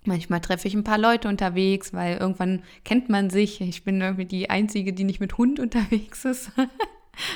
Manchmal 0.06 0.40
treffe 0.40 0.68
ich 0.68 0.76
ein 0.76 0.84
paar 0.84 0.98
Leute 0.98 1.28
unterwegs, 1.28 1.94
weil 1.94 2.18
irgendwann 2.18 2.64
kennt 2.86 3.10
man 3.10 3.30
sich. 3.30 3.60
Ich 3.62 3.84
bin 3.84 4.00
irgendwie 4.00 4.26
die 4.26 4.50
Einzige, 4.50 4.94
die 4.94 5.04
nicht 5.04 5.20
mit 5.20 5.38
Hund 5.38 5.60
unterwegs 5.60 6.26
ist. 6.26 6.52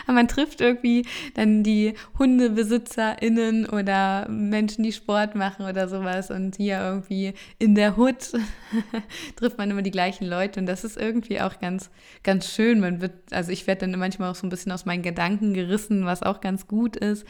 Aber 0.06 0.14
man 0.14 0.30
trifft 0.30 0.62
irgendwie 0.62 1.06
dann 1.34 1.62
die 1.62 1.94
HundebesitzerInnen 2.18 3.68
oder 3.68 4.30
Menschen, 4.30 4.84
die 4.84 4.94
Sport 4.94 5.36
machen 5.36 5.66
oder 5.66 5.90
sowas. 5.90 6.32
Und 6.32 6.56
hier 6.56 6.80
irgendwie 6.80 7.34
in 7.60 7.76
der 7.76 7.98
Hut 7.98 8.32
trifft 9.36 9.58
man 9.58 9.70
immer 9.70 9.82
die 9.82 9.92
gleichen 9.92 10.26
Leute. 10.26 10.62
Und 10.62 10.68
das 10.68 10.86
ist 10.86 10.96
irgendwie 10.96 11.42
auch 11.42 11.60
ganz, 11.60 11.90
ganz 12.24 12.50
schön. 12.50 12.80
Man 12.80 13.02
wird, 13.02 13.14
also 13.32 13.52
ich 13.52 13.68
werde 13.68 13.88
dann 13.88 14.00
manchmal 14.00 14.32
auch 14.32 14.36
so 14.36 14.48
ein 14.48 14.50
bisschen 14.50 14.72
aus 14.72 14.86
meinen 14.86 15.04
Gedanken 15.04 15.54
gerissen, 15.54 16.06
was 16.06 16.24
auch 16.24 16.40
ganz 16.40 16.66
gut 16.66 16.96
ist. 16.96 17.26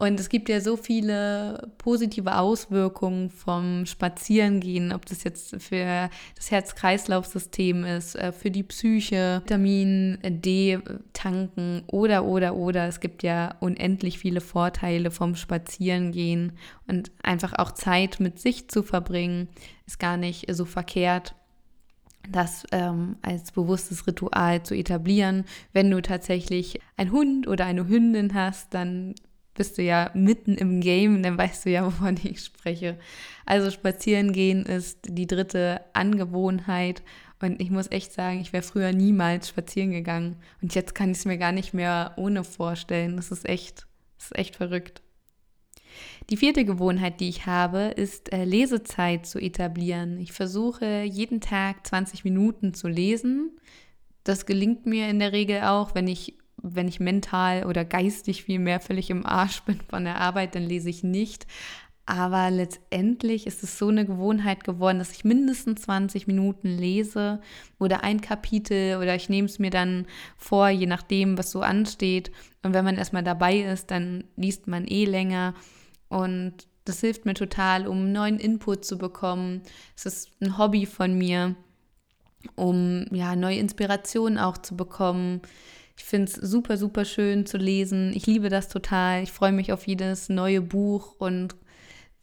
Und 0.00 0.18
es 0.18 0.30
gibt 0.30 0.48
ja 0.48 0.62
so 0.62 0.78
viele 0.78 1.68
positive 1.76 2.38
Auswirkungen 2.38 3.28
vom 3.28 3.84
Spazierengehen, 3.84 4.94
ob 4.94 5.04
das 5.04 5.24
jetzt 5.24 5.62
für 5.62 6.08
das 6.36 6.50
Herz-Kreislauf-System 6.50 7.84
ist, 7.84 8.14
äh, 8.14 8.32
für 8.32 8.50
die 8.50 8.62
Psyche, 8.62 9.42
Vitamin 9.44 10.16
D 10.24 10.78
tanken 11.12 11.82
oder, 11.86 12.24
oder, 12.24 12.56
oder. 12.56 12.88
Es 12.88 13.00
gibt 13.00 13.22
ja 13.22 13.56
unendlich 13.60 14.18
viele 14.18 14.40
Vorteile 14.40 15.10
vom 15.10 15.36
Spazierengehen 15.36 16.52
und 16.88 17.10
einfach 17.22 17.52
auch 17.58 17.72
Zeit 17.72 18.20
mit 18.20 18.38
sich 18.38 18.68
zu 18.68 18.82
verbringen, 18.82 19.48
ist 19.86 20.00
gar 20.00 20.16
nicht 20.16 20.46
so 20.54 20.64
verkehrt 20.64 21.34
das 22.28 22.64
ähm, 22.70 23.16
als 23.22 23.50
bewusstes 23.50 24.06
Ritual 24.06 24.62
zu 24.62 24.74
etablieren. 24.74 25.44
Wenn 25.72 25.90
du 25.90 26.02
tatsächlich 26.02 26.78
einen 26.96 27.12
Hund 27.12 27.48
oder 27.48 27.64
eine 27.64 27.88
Hündin 27.88 28.34
hast, 28.34 28.74
dann 28.74 29.14
bist 29.54 29.78
du 29.78 29.82
ja 29.82 30.10
mitten 30.14 30.54
im 30.54 30.80
Game, 30.80 31.22
dann 31.22 31.36
weißt 31.38 31.64
du 31.66 31.70
ja, 31.70 31.84
wovon 31.86 32.18
ich 32.22 32.44
spreche. 32.44 32.98
Also 33.46 33.70
spazieren 33.70 34.32
gehen 34.32 34.64
ist 34.64 35.00
die 35.06 35.26
dritte 35.26 35.82
Angewohnheit. 35.92 37.02
Und 37.42 37.60
ich 37.60 37.70
muss 37.70 37.90
echt 37.90 38.12
sagen, 38.12 38.40
ich 38.40 38.52
wäre 38.52 38.62
früher 38.62 38.92
niemals 38.92 39.48
spazieren 39.48 39.92
gegangen. 39.92 40.36
Und 40.60 40.74
jetzt 40.74 40.94
kann 40.94 41.10
ich 41.10 41.18
es 41.18 41.24
mir 41.24 41.38
gar 41.38 41.52
nicht 41.52 41.72
mehr 41.72 42.12
ohne 42.16 42.44
vorstellen. 42.44 43.16
Das 43.16 43.30
ist 43.30 43.48
echt, 43.48 43.86
das 44.18 44.26
ist 44.26 44.38
echt 44.38 44.56
verrückt. 44.56 45.02
Die 46.28 46.36
vierte 46.36 46.64
Gewohnheit, 46.64 47.20
die 47.20 47.28
ich 47.28 47.46
habe, 47.46 47.92
ist 47.96 48.32
äh, 48.32 48.44
Lesezeit 48.44 49.26
zu 49.26 49.38
etablieren. 49.38 50.18
Ich 50.18 50.32
versuche 50.32 51.02
jeden 51.02 51.40
Tag 51.40 51.86
20 51.86 52.24
Minuten 52.24 52.74
zu 52.74 52.88
lesen. 52.88 53.58
Das 54.22 54.46
gelingt 54.46 54.86
mir 54.86 55.08
in 55.08 55.18
der 55.18 55.32
Regel 55.32 55.62
auch, 55.62 55.94
wenn 55.94 56.06
ich 56.06 56.38
wenn 56.62 56.88
ich 56.88 57.00
mental 57.00 57.64
oder 57.66 57.84
geistig 57.84 58.44
viel 58.44 58.58
mehr 58.58 58.80
völlig 58.80 59.10
im 59.10 59.26
Arsch 59.26 59.62
bin 59.62 59.80
von 59.88 60.04
der 60.04 60.20
Arbeit, 60.20 60.54
dann 60.54 60.62
lese 60.62 60.90
ich 60.90 61.02
nicht. 61.02 61.46
Aber 62.06 62.50
letztendlich 62.50 63.46
ist 63.46 63.62
es 63.62 63.78
so 63.78 63.86
eine 63.86 64.04
Gewohnheit 64.04 64.64
geworden, 64.64 64.98
dass 64.98 65.12
ich 65.12 65.24
mindestens 65.24 65.82
20 65.82 66.26
Minuten 66.26 66.66
lese 66.66 67.40
oder 67.78 68.02
ein 68.02 68.20
Kapitel 68.20 68.96
oder 68.96 69.14
ich 69.14 69.28
nehme 69.28 69.46
es 69.46 69.60
mir 69.60 69.70
dann 69.70 70.06
vor, 70.36 70.68
je 70.70 70.86
nachdem, 70.86 71.38
was 71.38 71.52
so 71.52 71.60
ansteht. 71.60 72.32
Und 72.64 72.74
wenn 72.74 72.84
man 72.84 72.96
erstmal 72.96 73.22
dabei 73.22 73.58
ist, 73.60 73.92
dann 73.92 74.24
liest 74.34 74.66
man 74.66 74.88
eh 74.88 75.04
länger. 75.04 75.54
Und 76.08 76.66
das 76.84 77.00
hilft 77.00 77.26
mir 77.26 77.34
total, 77.34 77.86
um 77.86 78.10
neuen 78.10 78.40
Input 78.40 78.84
zu 78.84 78.98
bekommen. 78.98 79.62
Es 79.96 80.04
ist 80.04 80.30
ein 80.40 80.58
Hobby 80.58 80.86
von 80.86 81.16
mir, 81.16 81.54
um 82.56 83.06
ja 83.12 83.36
neue 83.36 83.58
Inspirationen 83.58 84.38
auch 84.38 84.58
zu 84.58 84.76
bekommen. 84.76 85.42
Ich 86.00 86.04
finde 86.06 86.32
es 86.32 86.32
super, 86.32 86.78
super 86.78 87.04
schön 87.04 87.44
zu 87.44 87.58
lesen. 87.58 88.12
Ich 88.14 88.26
liebe 88.26 88.48
das 88.48 88.68
total. 88.68 89.22
Ich 89.22 89.32
freue 89.32 89.52
mich 89.52 89.70
auf 89.70 89.86
jedes 89.86 90.30
neue 90.30 90.62
Buch 90.62 91.14
und 91.18 91.54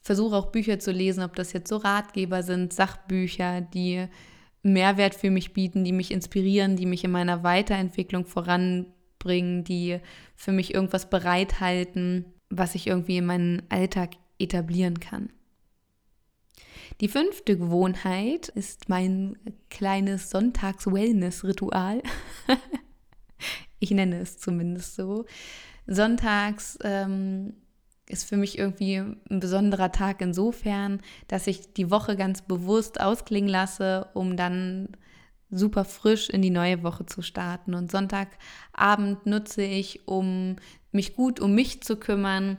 versuche 0.01 0.36
auch 0.36 0.48
Bücher 0.48 0.79
zu 0.79 0.91
lesen, 0.91 1.24
ob 1.24 1.36
das 1.36 1.53
jetzt 1.53 1.69
so 1.69 1.77
Ratgeber 1.77 2.41
sind, 2.41 2.74
Sachbücher, 2.74 3.62
die 3.62 4.07
Mehrwert 4.63 5.13
für 5.13 5.29
mich 5.29 5.53
bieten, 5.53 5.84
die 5.84 5.91
mich 5.91 6.10
inspirieren, 6.10 6.75
die 6.75 6.88
mich 6.88 7.03
in 7.03 7.12
meiner 7.12 7.43
Weiterentwicklung 7.43 8.25
voranbringen, 8.25 9.63
die 9.63 10.00
für 10.36 10.51
mich 10.51 10.74
irgendwas 10.74 11.12
bereithalten, 11.12 12.25
was 12.50 12.74
ich 12.74 12.88
irgendwie 12.88 13.17
in 13.17 13.27
meinen 13.27 13.62
Alltag 13.69 14.15
etablieren 14.39 15.00
kann. 15.00 15.29
Die 17.00 17.10
fünfte 17.10 17.55
Gewohnheit 17.55 18.48
ist 18.50 18.89
mein 18.89 19.38
kleines 19.69 20.31
Sonntags-Wellness-Ritual. 20.31 22.01
Ich 23.79 23.91
nenne 23.91 24.19
es 24.19 24.38
zumindest 24.38 24.96
so. 24.96 25.25
Sonntags 25.86 26.77
ähm, 26.84 27.53
ist 28.10 28.27
für 28.27 28.38
mich 28.38 28.57
irgendwie 28.57 28.96
ein 28.96 29.39
besonderer 29.39 29.91
Tag 29.91 30.22
insofern, 30.22 31.01
dass 31.27 31.48
ich 31.48 31.74
die 31.74 31.91
Woche 31.91 32.15
ganz 32.15 32.41
bewusst 32.41 33.00
ausklingen 33.01 33.50
lasse, 33.50 34.07
um 34.13 34.38
dann 34.38 34.89
super 35.50 35.86
frisch 35.86 36.29
in 36.29 36.41
die 36.41 36.50
neue 36.50 36.84
Woche 36.84 37.05
zu 37.05 37.22
starten. 37.22 37.74
Und 37.74 37.91
Sonntagabend 37.91 39.25
nutze 39.25 39.63
ich, 39.63 40.07
um 40.07 40.57
mich 40.91 41.15
gut 41.15 41.39
um 41.39 41.53
mich 41.53 41.81
zu 41.84 41.98
kümmern. 41.98 42.57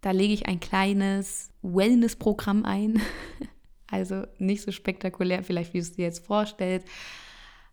Da 0.00 0.10
lege 0.10 0.34
ich 0.34 0.46
ein 0.46 0.60
kleines 0.60 1.50
Wellness-Programm 1.62 2.64
ein. 2.64 3.00
Also 3.90 4.24
nicht 4.38 4.62
so 4.62 4.72
spektakulär, 4.72 5.44
vielleicht 5.44 5.72
wie 5.72 5.78
du 5.78 5.82
es 5.82 5.92
dir 5.92 6.06
jetzt 6.06 6.26
vorstellst, 6.26 6.88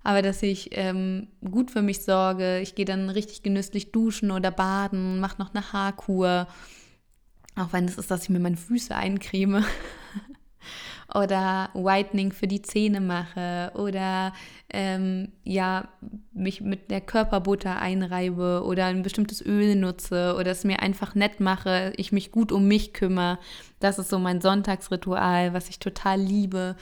aber 0.04 0.22
dass 0.22 0.42
ich 0.44 0.70
ähm, 0.72 1.28
gut 1.50 1.72
für 1.72 1.82
mich 1.82 2.04
sorge. 2.04 2.60
Ich 2.60 2.76
gehe 2.76 2.86
dann 2.86 3.10
richtig 3.10 3.44
genüsslich 3.44 3.92
duschen 3.92 4.32
oder 4.32 4.52
baden, 4.52 5.20
mache 5.20 5.40
noch 5.40 5.54
eine 5.54 5.74
Haarkur. 5.74 6.48
Auch 7.56 7.74
wenn 7.74 7.86
es 7.86 7.98
ist, 7.98 8.10
dass 8.10 8.24
ich 8.24 8.30
mir 8.30 8.40
meine 8.40 8.58
Füße 8.58 8.96
eincreme. 8.96 9.64
oder 11.14 11.70
Whitening 11.74 12.32
für 12.32 12.48
die 12.48 12.62
Zähne 12.62 13.02
mache 13.02 13.72
oder 13.76 14.34
ähm, 14.70 15.34
ja, 15.44 15.90
mich 16.32 16.62
mit 16.62 16.90
der 16.90 17.02
Körperbutter 17.02 17.80
einreibe 17.80 18.64
oder 18.66 18.86
ein 18.86 19.02
bestimmtes 19.02 19.46
Öl 19.46 19.76
nutze 19.76 20.36
oder 20.40 20.52
es 20.52 20.64
mir 20.64 20.82
einfach 20.82 21.16
nett 21.16 21.40
mache, 21.40 21.94
ich 21.98 22.12
mich 22.12 22.32
gut 22.32 22.52
um 22.52 22.68
mich 22.68 22.94
kümmere. 22.94 23.40
Das 23.80 24.00
ist 24.00 24.10
so 24.10 24.20
mein 24.20 24.42
Sonntagsritual, 24.42 25.54
was 25.54 25.70
ich 25.70 25.80
total 25.80 26.20
liebe, 26.20 26.76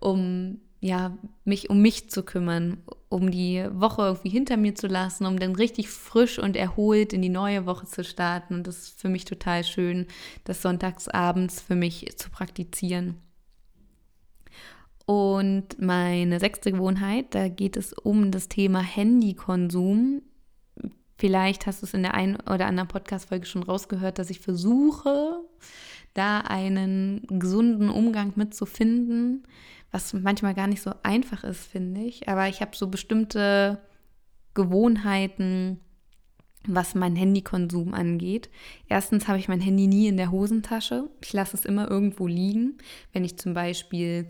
um 0.00 0.60
ja, 0.84 1.16
mich 1.46 1.70
um 1.70 1.80
mich 1.80 2.10
zu 2.10 2.22
kümmern, 2.22 2.76
um 3.08 3.30
die 3.30 3.64
Woche 3.72 4.02
irgendwie 4.02 4.28
hinter 4.28 4.58
mir 4.58 4.74
zu 4.74 4.86
lassen, 4.86 5.24
um 5.24 5.38
dann 5.38 5.54
richtig 5.54 5.88
frisch 5.88 6.38
und 6.38 6.56
erholt 6.56 7.14
in 7.14 7.22
die 7.22 7.30
neue 7.30 7.64
Woche 7.64 7.86
zu 7.86 8.04
starten. 8.04 8.56
Und 8.56 8.66
das 8.66 8.76
ist 8.82 9.00
für 9.00 9.08
mich 9.08 9.24
total 9.24 9.64
schön, 9.64 10.06
das 10.44 10.60
sonntagsabends 10.60 11.62
für 11.62 11.74
mich 11.74 12.14
zu 12.18 12.28
praktizieren. 12.28 13.16
Und 15.06 15.80
meine 15.80 16.38
sechste 16.38 16.70
Gewohnheit, 16.70 17.34
da 17.34 17.48
geht 17.48 17.78
es 17.78 17.94
um 17.94 18.30
das 18.30 18.50
Thema 18.50 18.80
Handykonsum. 18.80 20.20
Vielleicht 21.16 21.66
hast 21.66 21.80
du 21.80 21.86
es 21.86 21.94
in 21.94 22.02
der 22.02 22.12
einen 22.12 22.36
oder 22.40 22.66
anderen 22.66 22.88
Podcast-Folge 22.88 23.46
schon 23.46 23.62
rausgehört, 23.62 24.18
dass 24.18 24.28
ich 24.28 24.40
versuche, 24.40 25.40
da 26.12 26.40
einen 26.40 27.22
gesunden 27.26 27.88
Umgang 27.88 28.34
mitzufinden 28.36 29.46
was 29.94 30.12
manchmal 30.12 30.54
gar 30.54 30.66
nicht 30.66 30.82
so 30.82 30.92
einfach 31.04 31.44
ist, 31.44 31.66
finde 31.66 32.00
ich. 32.00 32.28
Aber 32.28 32.48
ich 32.48 32.60
habe 32.60 32.76
so 32.76 32.88
bestimmte 32.88 33.78
Gewohnheiten, 34.52 35.80
was 36.66 36.96
meinen 36.96 37.14
Handykonsum 37.14 37.94
angeht. 37.94 38.50
Erstens 38.88 39.28
habe 39.28 39.38
ich 39.38 39.46
mein 39.46 39.60
Handy 39.60 39.86
nie 39.86 40.08
in 40.08 40.16
der 40.16 40.32
Hosentasche. 40.32 41.08
Ich 41.22 41.32
lasse 41.32 41.56
es 41.56 41.64
immer 41.64 41.88
irgendwo 41.88 42.26
liegen. 42.26 42.78
Wenn 43.12 43.24
ich 43.24 43.38
zum 43.38 43.54
Beispiel 43.54 44.26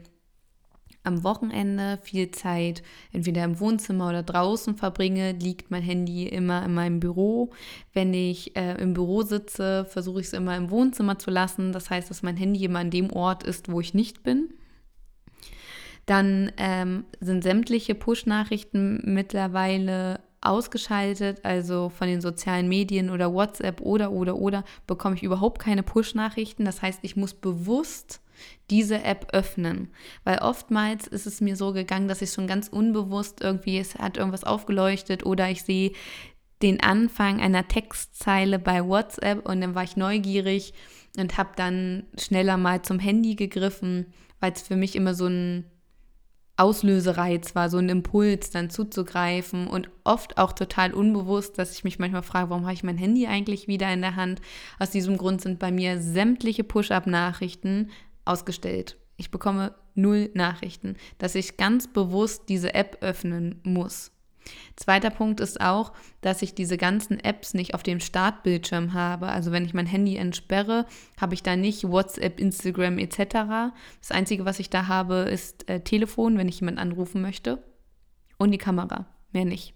am 1.02 1.24
Wochenende 1.24 1.98
viel 2.02 2.30
Zeit 2.30 2.82
entweder 3.12 3.44
im 3.44 3.58
Wohnzimmer 3.58 4.10
oder 4.10 4.22
draußen 4.22 4.76
verbringe, 4.76 5.32
liegt 5.32 5.70
mein 5.70 5.82
Handy 5.82 6.26
immer 6.26 6.62
in 6.62 6.74
meinem 6.74 7.00
Büro. 7.00 7.52
Wenn 7.94 8.12
ich 8.12 8.54
äh, 8.54 8.74
im 8.82 8.92
Büro 8.92 9.22
sitze, 9.22 9.86
versuche 9.86 10.20
ich 10.20 10.26
es 10.26 10.32
immer 10.34 10.58
im 10.58 10.70
Wohnzimmer 10.70 11.18
zu 11.18 11.30
lassen. 11.30 11.72
Das 11.72 11.88
heißt, 11.88 12.10
dass 12.10 12.22
mein 12.22 12.36
Handy 12.36 12.66
immer 12.66 12.80
an 12.80 12.90
dem 12.90 13.10
Ort 13.10 13.44
ist, 13.44 13.72
wo 13.72 13.80
ich 13.80 13.94
nicht 13.94 14.22
bin. 14.22 14.52
Dann 16.06 16.52
ähm, 16.56 17.04
sind 17.20 17.42
sämtliche 17.42 17.94
Push-Nachrichten 17.94 19.00
mittlerweile 19.04 20.20
ausgeschaltet, 20.44 21.40
also 21.42 21.88
von 21.88 22.06
den 22.06 22.20
sozialen 22.20 22.68
Medien 22.68 23.10
oder 23.10 23.32
WhatsApp 23.32 23.80
oder 23.80 24.12
oder 24.12 24.36
oder 24.36 24.64
bekomme 24.86 25.16
ich 25.16 25.22
überhaupt 25.22 25.60
keine 25.60 25.82
Push-Nachrichten. 25.82 26.64
Das 26.64 26.82
heißt, 26.82 27.00
ich 27.02 27.16
muss 27.16 27.32
bewusst 27.32 28.20
diese 28.70 29.02
App 29.02 29.28
öffnen, 29.32 29.90
weil 30.24 30.38
oftmals 30.38 31.06
ist 31.06 31.26
es 31.26 31.40
mir 31.40 31.56
so 31.56 31.72
gegangen, 31.72 32.08
dass 32.08 32.22
ich 32.22 32.30
schon 32.30 32.46
ganz 32.46 32.68
unbewusst 32.68 33.40
irgendwie, 33.40 33.78
es 33.78 33.94
hat 33.94 34.16
irgendwas 34.16 34.44
aufgeleuchtet 34.44 35.24
oder 35.24 35.50
ich 35.50 35.62
sehe 35.62 35.92
den 36.62 36.82
Anfang 36.82 37.40
einer 37.40 37.68
Textzeile 37.68 38.58
bei 38.58 38.86
WhatsApp 38.86 39.46
und 39.46 39.60
dann 39.60 39.74
war 39.74 39.84
ich 39.84 39.96
neugierig 39.96 40.74
und 41.16 41.38
habe 41.38 41.50
dann 41.56 42.04
schneller 42.18 42.56
mal 42.56 42.82
zum 42.82 42.98
Handy 42.98 43.34
gegriffen, 43.34 44.12
weil 44.40 44.52
es 44.52 44.62
für 44.62 44.76
mich 44.76 44.96
immer 44.96 45.14
so 45.14 45.26
ein 45.26 45.64
Auslösereiz 46.56 47.54
war, 47.54 47.68
so 47.68 47.78
ein 47.78 47.88
Impuls, 47.88 48.50
dann 48.50 48.70
zuzugreifen 48.70 49.66
und 49.66 49.90
oft 50.04 50.38
auch 50.38 50.52
total 50.52 50.94
unbewusst, 50.94 51.58
dass 51.58 51.72
ich 51.72 51.82
mich 51.82 51.98
manchmal 51.98 52.22
frage, 52.22 52.50
warum 52.50 52.64
habe 52.64 52.74
ich 52.74 52.84
mein 52.84 52.98
Handy 52.98 53.26
eigentlich 53.26 53.66
wieder 53.66 53.92
in 53.92 54.00
der 54.00 54.14
Hand? 54.14 54.40
Aus 54.78 54.90
diesem 54.90 55.16
Grund 55.16 55.40
sind 55.40 55.58
bei 55.58 55.72
mir 55.72 56.00
sämtliche 56.00 56.62
Push-up-Nachrichten 56.62 57.90
ausgestellt. 58.24 58.96
Ich 59.16 59.30
bekomme 59.30 59.74
null 59.94 60.30
Nachrichten, 60.34 60.96
dass 61.18 61.34
ich 61.34 61.56
ganz 61.56 61.92
bewusst 61.92 62.48
diese 62.48 62.74
App 62.74 62.98
öffnen 63.00 63.60
muss. 63.64 64.13
Zweiter 64.76 65.10
Punkt 65.10 65.40
ist 65.40 65.60
auch, 65.60 65.92
dass 66.20 66.42
ich 66.42 66.54
diese 66.54 66.76
ganzen 66.76 67.18
Apps 67.18 67.54
nicht 67.54 67.74
auf 67.74 67.82
dem 67.82 68.00
Startbildschirm 68.00 68.92
habe. 68.92 69.28
Also 69.28 69.52
wenn 69.52 69.64
ich 69.64 69.74
mein 69.74 69.86
Handy 69.86 70.16
entsperre, 70.16 70.86
habe 71.20 71.34
ich 71.34 71.42
da 71.42 71.56
nicht 71.56 71.84
WhatsApp, 71.84 72.40
Instagram 72.40 72.98
etc. 72.98 73.72
Das 74.00 74.10
Einzige, 74.10 74.44
was 74.44 74.58
ich 74.58 74.70
da 74.70 74.88
habe, 74.88 75.14
ist 75.30 75.68
äh, 75.68 75.80
Telefon, 75.80 76.38
wenn 76.38 76.48
ich 76.48 76.60
jemanden 76.60 76.80
anrufen 76.80 77.22
möchte. 77.22 77.62
Und 78.38 78.50
die 78.50 78.58
Kamera. 78.58 79.06
Mehr 79.32 79.44
nicht. 79.44 79.74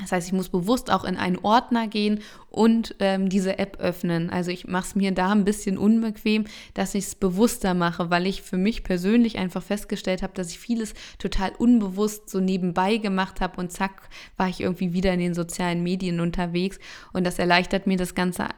Das 0.00 0.12
heißt, 0.12 0.26
ich 0.28 0.32
muss 0.32 0.48
bewusst 0.48 0.90
auch 0.90 1.04
in 1.04 1.16
einen 1.16 1.38
Ordner 1.38 1.86
gehen 1.88 2.20
und 2.48 2.94
ähm, 2.98 3.28
diese 3.28 3.58
App 3.58 3.78
öffnen. 3.78 4.30
Also 4.30 4.50
ich 4.50 4.66
mache 4.66 4.86
es 4.86 4.94
mir 4.94 5.12
da 5.12 5.30
ein 5.30 5.44
bisschen 5.44 5.78
unbequem, 5.78 6.44
dass 6.74 6.94
ich 6.94 7.04
es 7.04 7.14
bewusster 7.14 7.74
mache, 7.74 8.10
weil 8.10 8.26
ich 8.26 8.42
für 8.42 8.56
mich 8.56 8.82
persönlich 8.82 9.38
einfach 9.38 9.62
festgestellt 9.62 10.22
habe, 10.22 10.32
dass 10.34 10.50
ich 10.50 10.58
vieles 10.58 10.94
total 11.18 11.52
unbewusst 11.58 12.30
so 12.30 12.40
nebenbei 12.40 12.96
gemacht 12.96 13.40
habe 13.40 13.60
und 13.60 13.72
zack, 13.72 14.08
war 14.36 14.48
ich 14.48 14.60
irgendwie 14.60 14.92
wieder 14.92 15.12
in 15.12 15.20
den 15.20 15.34
sozialen 15.34 15.82
Medien 15.82 16.20
unterwegs. 16.20 16.78
Und 17.12 17.24
das 17.24 17.38
erleichtert 17.38 17.86
mir 17.86 17.96
das 17.96 18.14
Ganze 18.14 18.48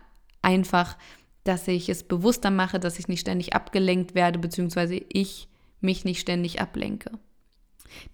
einfach, 0.42 0.96
dass 1.44 1.66
ich 1.66 1.88
es 1.88 2.04
bewusster 2.04 2.50
mache, 2.50 2.78
dass 2.78 2.98
ich 2.98 3.08
nicht 3.08 3.20
ständig 3.20 3.54
abgelenkt 3.54 4.14
werde, 4.14 4.38
beziehungsweise 4.38 5.00
ich 5.08 5.48
mich 5.80 6.04
nicht 6.04 6.20
ständig 6.20 6.60
ablenke. 6.60 7.10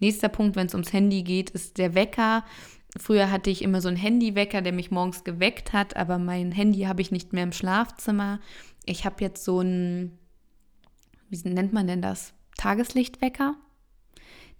Nächster 0.00 0.28
Punkt, 0.28 0.56
wenn 0.56 0.66
es 0.66 0.74
ums 0.74 0.92
Handy 0.92 1.22
geht, 1.22 1.50
ist 1.50 1.78
der 1.78 1.94
Wecker. 1.94 2.44
Früher 2.96 3.30
hatte 3.30 3.50
ich 3.50 3.62
immer 3.62 3.80
so 3.80 3.88
einen 3.88 3.96
Handywecker, 3.96 4.62
der 4.62 4.72
mich 4.72 4.90
morgens 4.90 5.24
geweckt 5.24 5.72
hat, 5.72 5.96
aber 5.96 6.18
mein 6.18 6.52
Handy 6.52 6.82
habe 6.82 7.02
ich 7.02 7.10
nicht 7.10 7.32
mehr 7.32 7.42
im 7.42 7.52
Schlafzimmer. 7.52 8.40
Ich 8.86 9.04
habe 9.04 9.22
jetzt 9.22 9.44
so 9.44 9.58
einen, 9.58 10.18
wie 11.28 11.48
nennt 11.48 11.72
man 11.72 11.86
denn 11.86 12.00
das? 12.00 12.32
Tageslichtwecker, 12.56 13.54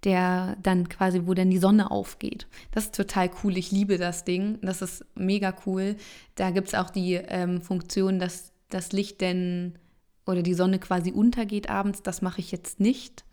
der 0.04 0.56
dann 0.62 0.88
quasi, 0.88 1.22
wo 1.24 1.34
dann 1.34 1.50
die 1.50 1.58
Sonne 1.58 1.90
aufgeht. 1.90 2.46
Das 2.70 2.84
ist 2.84 2.94
total 2.94 3.30
cool. 3.42 3.56
Ich 3.56 3.72
liebe 3.72 3.96
das 3.96 4.24
Ding. 4.24 4.58
Das 4.60 4.82
ist 4.82 5.04
mega 5.14 5.54
cool. 5.66 5.96
Da 6.34 6.50
gibt 6.50 6.68
es 6.68 6.74
auch 6.74 6.90
die 6.90 7.14
ähm, 7.14 7.62
Funktion, 7.62 8.18
dass 8.18 8.52
das 8.68 8.92
Licht 8.92 9.20
denn 9.22 9.78
oder 10.26 10.42
die 10.42 10.54
Sonne 10.54 10.78
quasi 10.78 11.10
untergeht 11.10 11.70
abends. 11.70 12.02
Das 12.02 12.20
mache 12.20 12.40
ich 12.40 12.52
jetzt 12.52 12.78
nicht. 12.78 13.24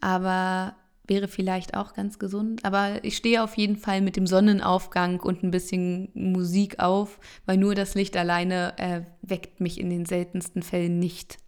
Aber 0.00 0.76
wäre 1.08 1.28
vielleicht 1.28 1.76
auch 1.76 1.94
ganz 1.94 2.18
gesund. 2.18 2.64
Aber 2.64 3.04
ich 3.04 3.16
stehe 3.16 3.42
auf 3.42 3.56
jeden 3.56 3.76
Fall 3.76 4.00
mit 4.00 4.16
dem 4.16 4.26
Sonnenaufgang 4.26 5.20
und 5.20 5.42
ein 5.42 5.50
bisschen 5.50 6.08
Musik 6.14 6.78
auf, 6.78 7.18
weil 7.44 7.56
nur 7.56 7.74
das 7.74 7.94
Licht 7.94 8.16
alleine 8.16 8.78
äh, 8.78 9.02
weckt 9.22 9.60
mich 9.60 9.80
in 9.80 9.90
den 9.90 10.06
seltensten 10.06 10.62
Fällen 10.62 10.98
nicht. 10.98 11.38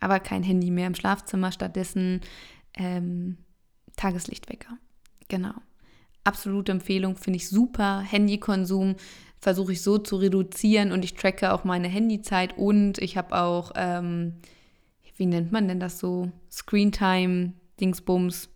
Aber 0.00 0.20
kein 0.20 0.42
Handy 0.42 0.70
mehr 0.70 0.86
im 0.86 0.94
Schlafzimmer, 0.94 1.52
stattdessen 1.52 2.20
ähm, 2.74 3.38
Tageslichtwecker. 3.96 4.76
Genau. 5.28 5.54
Absolute 6.24 6.72
Empfehlung, 6.72 7.16
finde 7.16 7.38
ich 7.38 7.48
super. 7.48 8.00
Handykonsum 8.00 8.96
versuche 9.38 9.72
ich 9.72 9.82
so 9.82 9.98
zu 9.98 10.16
reduzieren 10.16 10.92
und 10.92 11.04
ich 11.04 11.14
tracke 11.14 11.52
auch 11.52 11.64
meine 11.64 11.88
Handyzeit 11.88 12.56
und 12.58 12.98
ich 12.98 13.16
habe 13.16 13.36
auch, 13.38 13.72
ähm, 13.76 14.34
wie 15.16 15.26
nennt 15.26 15.52
man 15.52 15.68
denn 15.68 15.80
das 15.80 15.98
so? 15.98 16.30
Screentime, 16.50 17.54
Dingsbums, 17.80 18.50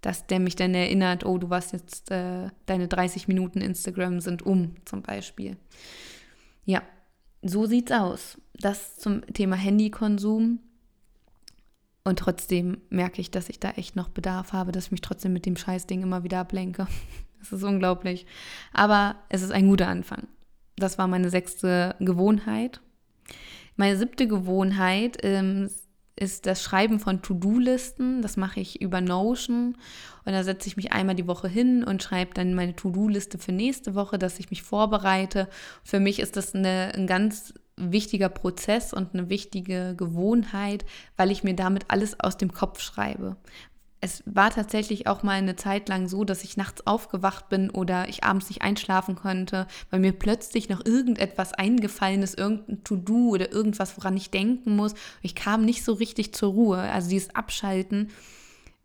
dass 0.00 0.26
der 0.26 0.40
mich 0.40 0.56
dann 0.56 0.74
erinnert, 0.74 1.26
oh, 1.26 1.38
du 1.38 1.50
warst 1.50 1.72
jetzt, 1.72 2.10
äh, 2.10 2.48
deine 2.66 2.88
30 2.88 3.28
Minuten 3.28 3.60
Instagram 3.60 4.20
sind 4.20 4.42
um, 4.42 4.76
zum 4.84 5.02
Beispiel. 5.02 5.56
Ja, 6.64 6.82
so 7.42 7.66
sieht's 7.66 7.92
aus. 7.92 8.38
Das 8.54 8.96
zum 8.96 9.24
Thema 9.26 9.56
Handykonsum. 9.56 10.60
Und 12.04 12.18
trotzdem 12.18 12.78
merke 12.88 13.20
ich, 13.20 13.30
dass 13.30 13.48
ich 13.48 13.60
da 13.60 13.70
echt 13.72 13.96
noch 13.96 14.08
Bedarf 14.08 14.52
habe, 14.52 14.72
dass 14.72 14.86
ich 14.86 14.92
mich 14.92 15.00
trotzdem 15.00 15.32
mit 15.32 15.46
dem 15.46 15.56
Scheißding 15.56 16.02
immer 16.02 16.24
wieder 16.24 16.40
ablenke. 16.40 16.86
Das 17.40 17.52
ist 17.52 17.62
unglaublich. 17.62 18.26
Aber 18.72 19.14
es 19.28 19.42
ist 19.42 19.52
ein 19.52 19.68
guter 19.68 19.86
Anfang. 19.86 20.26
Das 20.74 20.98
war 20.98 21.06
meine 21.06 21.30
sechste 21.30 21.94
Gewohnheit. 22.00 22.80
Meine 23.76 23.96
siebte 23.96 24.26
Gewohnheit 24.26 25.18
ähm, 25.22 25.70
ist 26.18 26.46
das 26.46 26.62
Schreiben 26.62 27.00
von 27.00 27.22
To-Do-Listen. 27.22 28.22
Das 28.22 28.36
mache 28.36 28.60
ich 28.60 28.80
über 28.80 29.00
Notion. 29.00 29.76
Und 30.24 30.32
da 30.32 30.42
setze 30.44 30.68
ich 30.68 30.76
mich 30.76 30.92
einmal 30.92 31.14
die 31.14 31.26
Woche 31.26 31.48
hin 31.48 31.84
und 31.84 32.02
schreibe 32.02 32.34
dann 32.34 32.54
meine 32.54 32.76
To-Do-Liste 32.76 33.38
für 33.38 33.52
nächste 33.52 33.94
Woche, 33.94 34.18
dass 34.18 34.38
ich 34.38 34.50
mich 34.50 34.62
vorbereite. 34.62 35.48
Für 35.82 36.00
mich 36.00 36.18
ist 36.18 36.36
das 36.36 36.54
eine, 36.54 36.92
ein 36.94 37.06
ganz 37.06 37.54
wichtiger 37.76 38.28
Prozess 38.28 38.92
und 38.92 39.14
eine 39.14 39.30
wichtige 39.30 39.94
Gewohnheit, 39.96 40.84
weil 41.16 41.30
ich 41.30 41.44
mir 41.44 41.54
damit 41.54 41.84
alles 41.88 42.18
aus 42.18 42.36
dem 42.36 42.52
Kopf 42.52 42.80
schreibe 42.80 43.36
es 44.00 44.22
war 44.26 44.50
tatsächlich 44.50 45.06
auch 45.06 45.22
mal 45.22 45.32
eine 45.32 45.56
Zeit 45.56 45.88
lang 45.88 46.08
so, 46.08 46.24
dass 46.24 46.44
ich 46.44 46.56
nachts 46.56 46.86
aufgewacht 46.86 47.48
bin 47.48 47.70
oder 47.70 48.08
ich 48.08 48.22
abends 48.22 48.48
nicht 48.48 48.62
einschlafen 48.62 49.16
konnte, 49.16 49.66
weil 49.90 50.00
mir 50.00 50.12
plötzlich 50.12 50.68
noch 50.68 50.84
irgendetwas 50.84 51.52
eingefallen 51.52 52.22
ist, 52.22 52.38
irgendein 52.38 52.84
To-Do 52.84 53.30
oder 53.30 53.50
irgendwas, 53.50 53.96
woran 53.96 54.16
ich 54.16 54.30
denken 54.30 54.76
muss. 54.76 54.94
Ich 55.22 55.34
kam 55.34 55.64
nicht 55.64 55.84
so 55.84 55.94
richtig 55.94 56.32
zur 56.32 56.52
Ruhe. 56.52 56.78
Also 56.78 57.10
dieses 57.10 57.34
Abschalten 57.34 58.10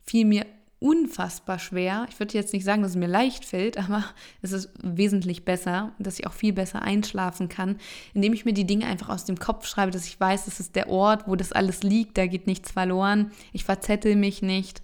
fiel 0.04 0.26
mir 0.26 0.46
unfassbar 0.84 1.60
schwer. 1.60 2.06
Ich 2.10 2.20
würde 2.20 2.34
jetzt 2.34 2.52
nicht 2.52 2.66
sagen, 2.66 2.82
dass 2.82 2.92
es 2.92 2.98
mir 2.98 3.08
leicht 3.08 3.46
fällt, 3.46 3.78
aber 3.84 4.04
es 4.42 4.52
ist 4.52 4.70
wesentlich 4.84 5.46
besser, 5.46 5.94
dass 5.98 6.20
ich 6.20 6.28
auch 6.28 6.34
viel 6.34 6.54
besser 6.54 6.82
einschlafen 6.82 7.48
kann, 7.48 7.78
indem 8.14 8.34
ich 8.34 8.46
mir 8.46 8.54
die 8.54 8.68
Dinge 8.68 8.86
einfach 8.86 9.10
aus 9.10 9.24
dem 9.26 9.40
Kopf 9.40 9.66
schreibe, 9.66 9.92
dass 9.92 10.06
ich 10.06 10.20
weiß, 10.20 10.46
das 10.46 10.60
ist 10.60 10.76
der 10.76 10.90
Ort, 10.90 11.28
wo 11.28 11.36
das 11.36 11.54
alles 11.54 11.84
liegt, 11.84 12.18
da 12.18 12.28
geht 12.28 12.48
nichts 12.48 12.72
verloren, 12.72 13.32
ich 13.54 13.64
verzettel 13.64 14.16
mich 14.16 14.42
nicht. 14.42 14.82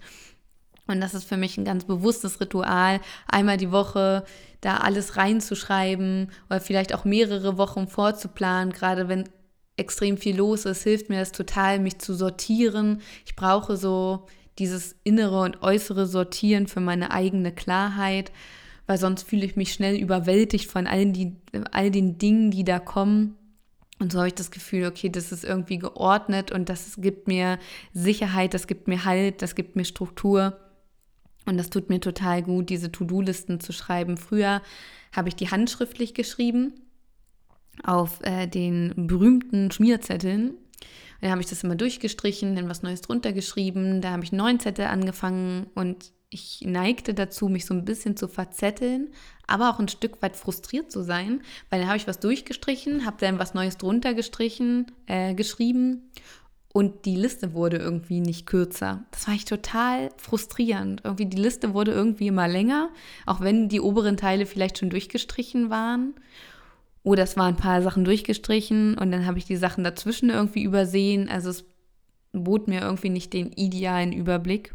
Und 0.86 1.00
das 1.00 1.14
ist 1.14 1.24
für 1.24 1.36
mich 1.36 1.56
ein 1.56 1.64
ganz 1.64 1.84
bewusstes 1.84 2.40
Ritual, 2.40 3.00
einmal 3.28 3.58
die 3.58 3.70
Woche 3.70 4.24
da 4.60 4.78
alles 4.78 5.16
reinzuschreiben 5.16 6.30
oder 6.48 6.60
vielleicht 6.60 6.94
auch 6.94 7.04
mehrere 7.04 7.58
Wochen 7.58 7.86
vorzuplanen, 7.86 8.72
gerade 8.72 9.08
wenn 9.08 9.28
extrem 9.76 10.18
viel 10.18 10.36
los 10.36 10.64
ist, 10.64 10.82
hilft 10.82 11.08
mir 11.08 11.20
das 11.20 11.32
total, 11.32 11.78
mich 11.78 11.98
zu 11.98 12.14
sortieren. 12.14 13.00
Ich 13.24 13.36
brauche 13.36 13.76
so 13.76 14.26
dieses 14.58 14.96
innere 15.04 15.40
und 15.42 15.62
äußere 15.62 16.06
Sortieren 16.06 16.66
für 16.66 16.80
meine 16.80 17.12
eigene 17.12 17.52
Klarheit, 17.52 18.32
weil 18.86 18.98
sonst 18.98 19.22
fühle 19.22 19.44
ich 19.44 19.56
mich 19.56 19.72
schnell 19.72 19.96
überwältigt 19.96 20.70
von 20.70 20.86
all, 20.86 21.06
die, 21.06 21.36
all 21.70 21.90
den 21.90 22.18
Dingen, 22.18 22.50
die 22.50 22.64
da 22.64 22.78
kommen. 22.78 23.36
Und 23.98 24.12
so 24.12 24.18
habe 24.18 24.28
ich 24.28 24.34
das 24.34 24.50
Gefühl, 24.50 24.86
okay, 24.86 25.10
das 25.10 25.30
ist 25.30 25.44
irgendwie 25.44 25.78
geordnet 25.78 26.50
und 26.52 26.68
das 26.68 26.96
gibt 27.00 27.28
mir 27.28 27.58
Sicherheit, 27.92 28.54
das 28.54 28.66
gibt 28.66 28.88
mir 28.88 29.04
Halt, 29.04 29.42
das 29.42 29.54
gibt 29.54 29.76
mir 29.76 29.84
Struktur. 29.84 30.58
Und 31.46 31.56
das 31.56 31.70
tut 31.70 31.88
mir 31.88 32.00
total 32.00 32.42
gut, 32.42 32.70
diese 32.70 32.92
To-Do-Listen 32.92 33.60
zu 33.60 33.72
schreiben. 33.72 34.16
Früher 34.16 34.62
habe 35.12 35.28
ich 35.28 35.36
die 35.36 35.50
handschriftlich 35.50 36.14
geschrieben 36.14 36.74
auf 37.82 38.20
äh, 38.22 38.46
den 38.46 39.06
berühmten 39.06 39.70
Schmierzetteln. 39.70 40.54
Dann 41.20 41.30
habe 41.30 41.40
ich 41.40 41.48
das 41.48 41.62
immer 41.62 41.74
durchgestrichen, 41.74 42.56
dann 42.56 42.68
was 42.68 42.82
Neues 42.82 43.02
drunter 43.02 43.32
geschrieben. 43.32 44.00
Da 44.00 44.10
habe 44.10 44.24
ich 44.24 44.32
neuen 44.32 44.60
Zettel 44.60 44.86
angefangen 44.86 45.66
und 45.74 46.12
ich 46.30 46.62
neigte 46.64 47.12
dazu, 47.12 47.48
mich 47.48 47.66
so 47.66 47.74
ein 47.74 47.84
bisschen 47.84 48.16
zu 48.16 48.28
verzetteln, 48.28 49.08
aber 49.46 49.70
auch 49.70 49.80
ein 49.80 49.88
Stück 49.88 50.22
weit 50.22 50.36
frustriert 50.36 50.90
zu 50.92 51.02
sein, 51.02 51.42
weil 51.68 51.80
dann 51.80 51.88
habe 51.88 51.98
ich 51.98 52.06
was 52.06 52.20
durchgestrichen, 52.20 53.04
habe 53.04 53.16
dann 53.18 53.40
was 53.40 53.52
Neues 53.52 53.78
drunter 53.78 54.14
gestrichen, 54.14 54.86
äh, 55.06 55.34
geschrieben 55.34 56.12
und 56.72 57.04
die 57.04 57.16
Liste 57.16 57.52
wurde 57.52 57.78
irgendwie 57.78 58.20
nicht 58.20 58.46
kürzer. 58.46 59.04
Das 59.10 59.26
war 59.26 59.34
ich 59.34 59.44
total 59.44 60.10
frustrierend. 60.18 61.00
Irgendwie 61.02 61.26
die 61.26 61.36
Liste 61.36 61.74
wurde 61.74 61.90
irgendwie 61.90 62.28
immer 62.28 62.46
länger, 62.46 62.90
auch 63.26 63.40
wenn 63.40 63.68
die 63.68 63.80
oberen 63.80 64.16
Teile 64.16 64.46
vielleicht 64.46 64.78
schon 64.78 64.90
durchgestrichen 64.90 65.68
waren. 65.68 66.14
Oder 67.02 67.22
es 67.22 67.36
waren 67.36 67.54
ein 67.54 67.60
paar 67.60 67.82
Sachen 67.82 68.04
durchgestrichen 68.04 68.98
und 68.98 69.10
dann 69.10 69.26
habe 69.26 69.38
ich 69.38 69.46
die 69.46 69.56
Sachen 69.56 69.84
dazwischen 69.84 70.30
irgendwie 70.30 70.62
übersehen. 70.62 71.28
Also 71.28 71.50
es 71.50 71.64
bot 72.32 72.68
mir 72.68 72.82
irgendwie 72.82 73.08
nicht 73.08 73.32
den 73.32 73.52
idealen 73.52 74.12
Überblick, 74.12 74.74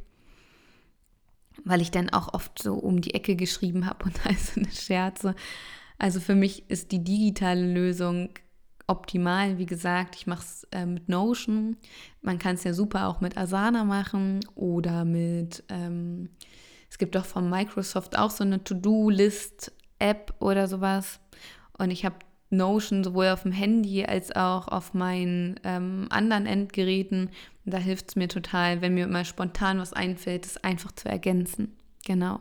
weil 1.63 1.81
ich 1.81 1.91
dann 1.91 2.09
auch 2.09 2.33
oft 2.33 2.61
so 2.61 2.73
um 2.73 3.01
die 3.01 3.13
Ecke 3.13 3.35
geschrieben 3.35 3.85
habe 3.85 4.05
und 4.05 4.25
also 4.25 4.59
eine 4.59 4.71
Scherze. 4.71 5.35
Also 5.97 6.19
für 6.19 6.35
mich 6.35 6.69
ist 6.69 6.91
die 6.91 7.03
digitale 7.03 7.71
Lösung 7.71 8.29
optimal. 8.87 9.57
Wie 9.57 9.65
gesagt, 9.65 10.15
ich 10.15 10.27
mache 10.27 10.43
es 10.43 10.67
äh, 10.71 10.85
mit 10.85 11.09
Notion. 11.09 11.77
Man 12.21 12.39
kann 12.39 12.55
es 12.55 12.63
ja 12.63 12.73
super 12.73 13.07
auch 13.07 13.21
mit 13.21 13.37
Asana 13.37 13.83
machen 13.83 14.41
oder 14.55 15.05
mit, 15.05 15.63
ähm, 15.69 16.29
es 16.89 16.97
gibt 16.97 17.15
doch 17.15 17.25
von 17.25 17.49
Microsoft 17.49 18.17
auch 18.17 18.29
so 18.29 18.43
eine 18.43 18.63
To-Do-List-App 18.63 20.35
oder 20.39 20.67
sowas. 20.67 21.19
Und 21.77 21.91
ich 21.91 22.05
habe 22.05 22.15
Notion 22.49 23.03
sowohl 23.03 23.27
auf 23.29 23.43
dem 23.43 23.51
Handy 23.51 24.05
als 24.05 24.35
auch 24.35 24.67
auf 24.67 24.93
meinen 24.93 25.59
ähm, 25.63 26.07
anderen 26.09 26.45
Endgeräten. 26.45 27.29
Da 27.65 27.77
hilft 27.77 28.09
es 28.09 28.15
mir 28.15 28.27
total, 28.27 28.81
wenn 28.81 28.93
mir 28.93 29.07
mal 29.07 29.25
spontan 29.25 29.79
was 29.79 29.93
einfällt, 29.93 30.45
das 30.45 30.63
einfach 30.63 30.91
zu 30.91 31.09
ergänzen. 31.09 31.75
Genau. 32.05 32.39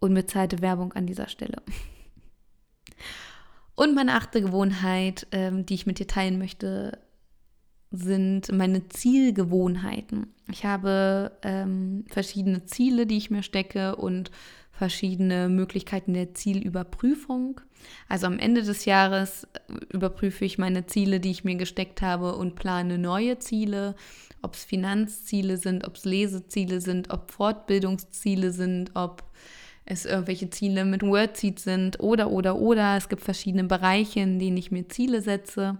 Unbezahlte 0.00 0.62
Werbung 0.62 0.92
an 0.92 1.06
dieser 1.06 1.28
Stelle. 1.28 1.62
Und 3.74 3.94
meine 3.94 4.14
achte 4.14 4.40
Gewohnheit, 4.40 5.26
ähm, 5.32 5.66
die 5.66 5.74
ich 5.74 5.86
mit 5.86 5.98
dir 5.98 6.06
teilen 6.06 6.38
möchte, 6.38 6.98
sind 7.90 8.52
meine 8.52 8.88
Zielgewohnheiten. 8.88 10.34
Ich 10.50 10.64
habe 10.64 11.32
ähm, 11.42 12.04
verschiedene 12.08 12.64
Ziele, 12.66 13.06
die 13.06 13.16
ich 13.16 13.30
mir 13.30 13.42
stecke 13.42 13.96
und 13.96 14.30
verschiedene 14.80 15.50
Möglichkeiten 15.50 16.14
der 16.14 16.32
Zielüberprüfung. 16.32 17.60
Also 18.08 18.26
am 18.26 18.38
Ende 18.38 18.62
des 18.62 18.86
Jahres 18.86 19.46
überprüfe 19.90 20.46
ich 20.46 20.56
meine 20.56 20.86
Ziele, 20.86 21.20
die 21.20 21.30
ich 21.30 21.44
mir 21.44 21.56
gesteckt 21.56 22.00
habe 22.00 22.34
und 22.34 22.54
plane 22.54 22.96
neue 22.96 23.38
Ziele, 23.38 23.94
ob 24.40 24.54
es 24.54 24.64
Finanzziele 24.64 25.58
sind, 25.58 25.86
ob 25.86 25.96
es 25.96 26.06
Leseziele 26.06 26.80
sind, 26.80 27.10
ob 27.10 27.30
Fortbildungsziele 27.30 28.52
sind, 28.52 28.92
ob 28.94 29.22
es 29.84 30.06
irgendwelche 30.06 30.48
Ziele 30.48 30.86
mit 30.86 31.02
Wordseed 31.02 31.58
sind 31.58 32.00
oder, 32.00 32.30
oder, 32.30 32.56
oder. 32.56 32.96
Es 32.96 33.10
gibt 33.10 33.22
verschiedene 33.22 33.64
Bereiche, 33.64 34.20
in 34.20 34.38
denen 34.38 34.56
ich 34.56 34.70
mir 34.70 34.88
Ziele 34.88 35.20
setze. 35.20 35.76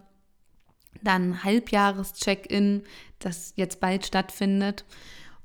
Dann 1.02 1.42
Halbjahres-Check-In, 1.42 2.82
das 3.18 3.54
jetzt 3.56 3.80
bald 3.80 4.04
stattfindet, 4.04 4.84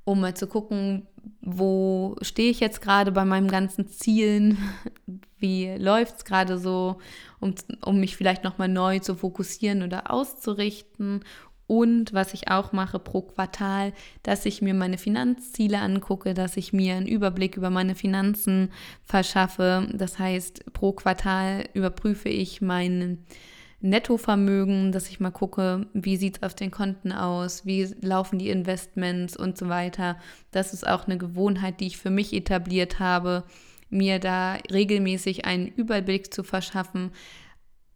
um 0.05 0.21
mal 0.21 0.35
zu 0.35 0.47
gucken, 0.47 1.07
wo 1.41 2.15
stehe 2.21 2.51
ich 2.51 2.59
jetzt 2.59 2.81
gerade 2.81 3.11
bei 3.11 3.25
meinen 3.25 3.49
ganzen 3.49 3.87
Zielen, 3.87 4.57
wie 5.37 5.75
läuft 5.75 6.17
es 6.17 6.25
gerade 6.25 6.57
so, 6.57 6.99
um, 7.39 7.53
um 7.83 7.99
mich 7.99 8.15
vielleicht 8.15 8.43
nochmal 8.43 8.69
neu 8.69 8.99
zu 8.99 9.15
fokussieren 9.15 9.83
oder 9.83 10.11
auszurichten. 10.11 11.23
Und 11.67 12.13
was 12.13 12.35
ich 12.35 12.51
auch 12.51 12.73
mache 12.73 12.99
pro 12.99 13.23
Quartal, 13.23 13.91
dass 14.21 14.45
ich 14.45 14.61
mir 14.61 14.75
meine 14.75 14.99
Finanzziele 14.99 15.79
angucke, 15.79 16.35
dass 16.35 16.57
ich 16.57 16.73
mir 16.73 16.93
einen 16.93 17.07
Überblick 17.07 17.57
über 17.57 17.71
meine 17.71 17.95
Finanzen 17.95 18.71
verschaffe. 19.03 19.87
Das 19.91 20.19
heißt, 20.19 20.73
pro 20.73 20.91
Quartal 20.91 21.67
überprüfe 21.73 22.29
ich 22.29 22.61
mein 22.61 23.25
Nettovermögen, 23.85 24.91
dass 24.91 25.09
ich 25.09 25.19
mal 25.19 25.31
gucke, 25.31 25.85
wie 25.93 26.17
sieht 26.17 26.37
es 26.37 26.43
auf 26.43 26.55
den 26.55 26.71
Konten 26.71 27.11
aus, 27.11 27.65
wie 27.65 27.83
laufen 28.01 28.39
die 28.39 28.49
Investments 28.49 29.37
und 29.37 29.57
so 29.57 29.69
weiter. 29.69 30.17
Das 30.51 30.73
ist 30.73 30.87
auch 30.87 31.05
eine 31.05 31.17
Gewohnheit, 31.17 31.79
die 31.79 31.87
ich 31.87 31.97
für 31.97 32.09
mich 32.09 32.33
etabliert 32.33 32.99
habe, 32.99 33.43
mir 33.89 34.19
da 34.19 34.57
regelmäßig 34.71 35.45
einen 35.45 35.67
Überblick 35.67 36.33
zu 36.33 36.43
verschaffen, 36.43 37.11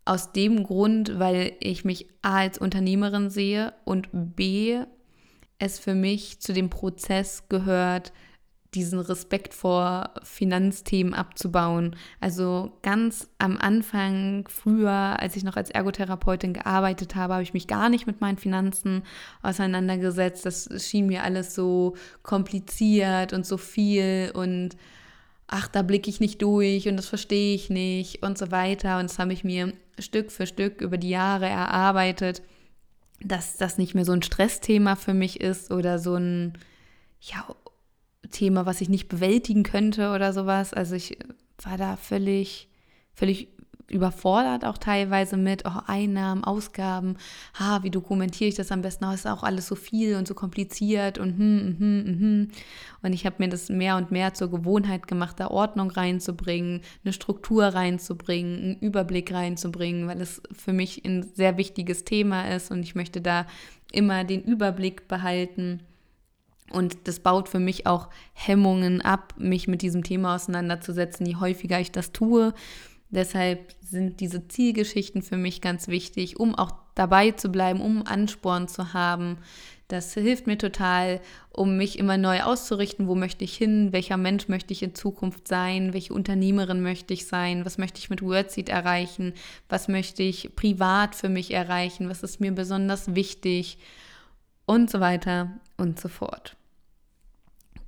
aus 0.05 0.31
dem 0.31 0.63
Grund, 0.63 1.19
weil 1.19 1.53
ich 1.59 1.85
mich 1.85 2.07
A 2.21 2.37
als 2.37 2.57
Unternehmerin 2.57 3.29
sehe 3.29 3.73
und 3.85 4.09
B 4.11 4.79
es 5.59 5.77
für 5.77 5.93
mich 5.93 6.39
zu 6.39 6.53
dem 6.53 6.69
Prozess 6.69 7.47
gehört, 7.49 8.13
diesen 8.73 8.99
Respekt 8.99 9.53
vor 9.53 10.11
Finanzthemen 10.23 11.13
abzubauen. 11.13 11.95
Also 12.19 12.71
ganz 12.83 13.27
am 13.39 13.57
Anfang, 13.57 14.47
früher, 14.47 15.19
als 15.19 15.35
ich 15.35 15.43
noch 15.43 15.55
als 15.55 15.71
Ergotherapeutin 15.71 16.53
gearbeitet 16.53 17.15
habe, 17.15 17.33
habe 17.33 17.43
ich 17.43 17.53
mich 17.53 17.67
gar 17.67 17.89
nicht 17.89 18.05
mit 18.05 18.21
meinen 18.21 18.37
Finanzen 18.37 19.03
auseinandergesetzt. 19.41 20.45
Das 20.45 20.69
schien 20.85 21.07
mir 21.07 21.23
alles 21.23 21.55
so 21.55 21.95
kompliziert 22.21 23.33
und 23.33 23.45
so 23.45 23.57
viel 23.57 24.31
und 24.35 24.77
ach, 25.47 25.67
da 25.67 25.81
blicke 25.81 26.09
ich 26.09 26.19
nicht 26.19 26.41
durch 26.43 26.87
und 26.87 26.97
das 26.97 27.07
verstehe 27.07 27.55
ich 27.55 27.71
nicht 27.71 28.21
und 28.21 28.37
so 28.37 28.51
weiter. 28.51 28.99
Und 28.99 29.09
das 29.09 29.17
habe 29.17 29.33
ich 29.33 29.43
mir 29.43 29.73
Stück 29.97 30.31
für 30.31 30.45
Stück 30.45 30.81
über 30.81 30.97
die 30.97 31.09
Jahre 31.09 31.47
erarbeitet, 31.47 32.43
dass 33.21 33.57
das 33.57 33.79
nicht 33.79 33.95
mehr 33.95 34.05
so 34.05 34.11
ein 34.11 34.21
Stressthema 34.21 34.95
für 34.95 35.15
mich 35.15 35.41
ist 35.41 35.71
oder 35.71 35.97
so 35.97 36.15
ein 36.15 36.53
ja, 37.19 37.45
Thema, 38.29 38.65
was 38.65 38.81
ich 38.81 38.89
nicht 38.89 39.09
bewältigen 39.09 39.63
könnte 39.63 40.11
oder 40.11 40.33
sowas. 40.33 40.73
Also 40.73 40.95
ich 40.95 41.17
war 41.63 41.77
da 41.77 41.95
völlig, 41.97 42.69
völlig 43.13 43.49
überfordert 43.89 44.65
auch 44.65 44.77
teilweise 44.77 45.37
mit 45.37 45.63
oh, 45.65 45.81
Einnahmen, 45.87 46.43
Ausgaben, 46.43 47.17
ha, 47.59 47.83
wie 47.83 47.89
dokumentiere 47.89 48.49
ich 48.49 48.55
das 48.55 48.71
am 48.71 48.81
besten? 48.81 49.05
Oh, 49.05 49.11
ist 49.11 49.27
auch 49.27 49.43
alles 49.43 49.67
so 49.67 49.75
viel 49.75 50.15
und 50.15 50.27
so 50.27 50.33
kompliziert 50.33 51.17
und 51.17 51.37
hm, 51.37 51.75
hm, 51.79 52.03
hm, 52.05 52.19
hm. 52.19 52.47
Und 53.01 53.13
ich 53.13 53.25
habe 53.25 53.37
mir 53.39 53.49
das 53.49 53.69
mehr 53.69 53.97
und 53.97 54.11
mehr 54.11 54.33
zur 54.33 54.49
Gewohnheit 54.49 55.07
gemacht, 55.07 55.39
da 55.39 55.49
Ordnung 55.49 55.91
reinzubringen, 55.91 56.81
eine 57.03 57.13
Struktur 57.13 57.65
reinzubringen, 57.65 58.59
einen 58.59 58.79
Überblick 58.79 59.33
reinzubringen, 59.33 60.07
weil 60.07 60.21
es 60.21 60.41
für 60.51 60.73
mich 60.73 61.03
ein 61.05 61.23
sehr 61.33 61.57
wichtiges 61.57 62.03
Thema 62.03 62.49
ist 62.53 62.71
und 62.71 62.83
ich 62.83 62.95
möchte 62.95 63.21
da 63.21 63.45
immer 63.91 64.23
den 64.23 64.43
Überblick 64.43 65.07
behalten. 65.07 65.81
Und 66.71 67.07
das 67.07 67.19
baut 67.19 67.49
für 67.49 67.59
mich 67.59 67.87
auch 67.87 68.09
Hemmungen 68.33 69.01
ab, 69.01 69.33
mich 69.37 69.67
mit 69.67 69.81
diesem 69.81 70.03
Thema 70.03 70.35
auseinanderzusetzen, 70.35 71.25
je 71.25 71.35
häufiger 71.35 71.79
ich 71.79 71.91
das 71.91 72.11
tue. 72.11 72.53
Deshalb 73.09 73.73
sind 73.81 74.19
diese 74.19 74.47
Zielgeschichten 74.47 75.23
für 75.23 75.37
mich 75.37 75.61
ganz 75.61 75.87
wichtig, 75.87 76.39
um 76.39 76.53
auch 76.53 76.73
dabei 76.93 77.31
zu 77.31 77.49
bleiben, 77.49 77.81
um 77.81 78.05
Ansporn 78.05 78.67
zu 78.67 78.93
haben. 78.93 79.37
Das 79.87 80.13
hilft 80.13 80.45
mir 80.45 80.59
total, 80.59 81.19
um 81.51 81.75
mich 81.75 81.97
immer 81.97 82.17
neu 82.17 82.43
auszurichten, 82.43 83.07
wo 83.07 83.15
möchte 83.15 83.43
ich 83.43 83.57
hin, 83.57 83.91
welcher 83.91 84.17
Mensch 84.17 84.47
möchte 84.47 84.71
ich 84.71 84.83
in 84.83 84.93
Zukunft 84.93 85.47
sein, 85.47 85.93
welche 85.93 86.13
Unternehmerin 86.13 86.83
möchte 86.83 87.15
ich 87.15 87.25
sein, 87.25 87.65
was 87.65 87.79
möchte 87.79 87.97
ich 87.97 88.11
mit 88.11 88.21
Wordseed 88.21 88.69
erreichen, 88.69 89.33
was 89.67 89.87
möchte 89.87 90.21
ich 90.21 90.55
privat 90.55 91.15
für 91.15 91.29
mich 91.29 91.51
erreichen, 91.51 92.07
was 92.07 92.21
ist 92.21 92.39
mir 92.39 92.51
besonders 92.51 93.15
wichtig? 93.15 93.79
Und 94.67 94.91
so 94.91 94.99
weiter 94.99 95.49
und 95.77 95.99
so 95.99 96.09
fort. 96.09 96.58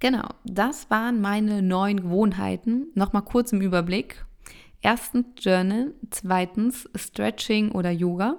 Genau, 0.01 0.29
das 0.43 0.89
waren 0.89 1.21
meine 1.21 1.61
neuen 1.61 2.01
Gewohnheiten. 2.01 2.87
Nochmal 2.95 3.21
kurz 3.21 3.53
im 3.53 3.61
Überblick. 3.61 4.25
Erstens 4.81 5.27
Journal, 5.37 5.93
zweitens 6.09 6.89
Stretching 6.95 7.71
oder 7.71 7.91
Yoga, 7.91 8.37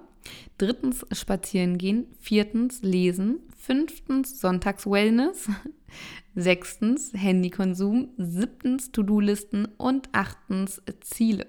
drittens 0.59 1.07
Spazieren 1.13 1.79
gehen, 1.79 2.07
viertens 2.19 2.83
Lesen, 2.83 3.39
fünftens 3.57 4.41
Sonntags 4.41 4.91
Wellness, 4.91 5.49
sechstens 6.35 7.13
Handykonsum, 7.15 8.09
siebtens 8.17 8.91
To-Do-Listen 8.91 9.67
und 9.77 10.09
achtens 10.11 10.83
Ziele. 11.01 11.47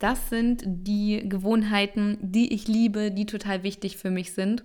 Das 0.00 0.28
sind 0.28 0.64
die 0.66 1.28
Gewohnheiten, 1.28 2.18
die 2.20 2.52
ich 2.52 2.66
liebe, 2.66 3.12
die 3.12 3.26
total 3.26 3.62
wichtig 3.62 3.96
für 3.96 4.10
mich 4.10 4.32
sind. 4.32 4.64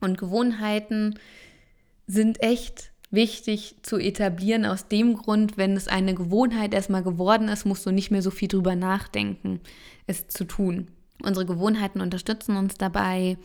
Und 0.00 0.16
Gewohnheiten 0.16 1.18
sind 2.06 2.42
echt 2.42 2.93
wichtig 3.14 3.76
zu 3.82 3.98
etablieren 3.98 4.64
aus 4.64 4.88
dem 4.88 5.14
Grund, 5.14 5.56
wenn 5.56 5.76
es 5.76 5.88
eine 5.88 6.14
Gewohnheit 6.14 6.74
erstmal 6.74 7.02
geworden 7.02 7.48
ist, 7.48 7.64
musst 7.64 7.84
du 7.86 7.90
nicht 7.90 8.10
mehr 8.10 8.22
so 8.22 8.30
viel 8.30 8.48
drüber 8.48 8.76
nachdenken, 8.76 9.60
es 10.06 10.28
zu 10.28 10.44
tun. 10.44 10.88
Unsere 11.22 11.46
Gewohnheiten 11.46 12.00
unterstützen 12.00 12.56
uns 12.56 12.74
dabei, 12.74 13.38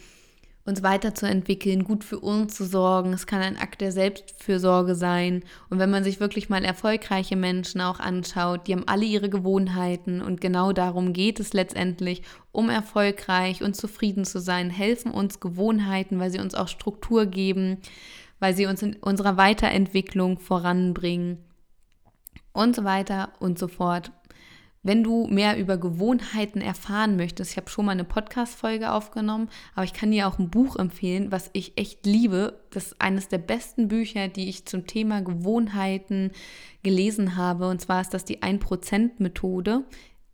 uns 0.65 0.84
weiterzuentwickeln, 0.84 1.84
gut 1.84 2.03
für 2.03 2.19
uns 2.19 2.55
zu 2.55 2.65
sorgen. 2.65 3.13
Es 3.13 3.25
kann 3.25 3.41
ein 3.41 3.58
Akt 3.58 3.82
der 3.82 3.91
Selbstfürsorge 3.91 4.95
sein. 4.95 5.43
Und 5.69 5.79
wenn 5.79 5.89
man 5.89 6.03
sich 6.03 6.19
wirklich 6.19 6.49
mal 6.49 6.63
erfolgreiche 6.63 7.36
Menschen 7.36 7.82
auch 7.82 7.99
anschaut, 7.99 8.67
die 8.67 8.73
haben 8.73 8.88
alle 8.88 9.05
ihre 9.05 9.29
Gewohnheiten 9.29 10.21
und 10.21 10.41
genau 10.41 10.71
darum 10.71 11.13
geht 11.13 11.39
es 11.39 11.53
letztendlich, 11.53 12.21
um 12.51 12.69
erfolgreich 12.69 13.63
und 13.63 13.75
zufrieden 13.75 14.25
zu 14.25 14.39
sein, 14.39 14.69
helfen 14.69 15.12
uns 15.12 15.39
Gewohnheiten, 15.39 16.19
weil 16.19 16.32
sie 16.32 16.39
uns 16.39 16.55
auch 16.55 16.67
Struktur 16.67 17.25
geben, 17.25 17.77
weil 18.39 18.56
sie 18.56 18.65
uns 18.65 18.82
in 18.82 18.95
unserer 18.97 19.38
Weiterentwicklung 19.38 20.39
voranbringen 20.39 21.38
und 22.54 22.75
so 22.75 22.84
weiter 22.84 23.34
und 23.39 23.60
so 23.60 23.67
fort. 23.67 24.12
Wenn 24.82 25.04
du 25.04 25.28
mehr 25.28 25.58
über 25.58 25.78
Gewohnheiten 25.78 26.62
erfahren 26.62 27.17
möchtest, 27.17 27.52
ich 27.52 27.58
habe 27.58 27.69
schon 27.69 27.86
mal 27.86 27.91
eine 27.91 28.06
Podcast-Folge 28.06 28.93
aufgenommen, 28.93 29.49
aber 29.75 29.84
ich 29.84 29.91
kann 29.91 30.12
dir 30.12 30.25
auch 30.25 30.39
ein 30.39 30.49
Buch 30.49 30.78
empfehlen, 30.78 31.34
was 31.34 31.49
ich 31.52 31.78
echt 31.78 32.06
liebe. 32.06 32.62
Das 32.69 32.88
ist 32.88 33.02
eines 33.02 33.28
der 33.28 33.39
besten 33.39 33.89
Bücher, 33.89 34.30
die 34.30 34.47
ich 34.47 34.65
zum 34.65 34.88
Thema 34.88 35.21
Gewohnheiten 35.21 36.32
gelesen 36.82 37.36
habe. 37.36 37.67
Und 37.67 37.82
zwar 37.82 37.99
ist 37.99 38.13
das 38.13 38.23
die 38.23 38.41
1%-Methode. 38.41 39.84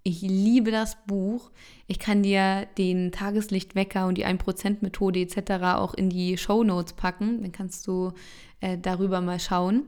Ich 0.07 0.21
liebe 0.21 0.69
das 0.69 0.97
Buch. 1.07 1.49
Ich 1.87 1.97
kann 1.97 2.21
dir 2.21 2.67
den 2.77 3.11
Tageslichtwecker 3.11 4.05
und 4.05 4.19
die 4.19 4.25
1%-Methode 4.27 5.19
etc. 5.19 5.75
auch 5.77 5.95
in 5.95 6.11
die 6.11 6.37
Show 6.37 6.63
Notes 6.63 6.93
packen. 6.93 7.41
Dann 7.41 7.51
kannst 7.51 7.87
du 7.87 8.13
äh, 8.61 8.77
darüber 8.77 9.19
mal 9.21 9.39
schauen. 9.39 9.87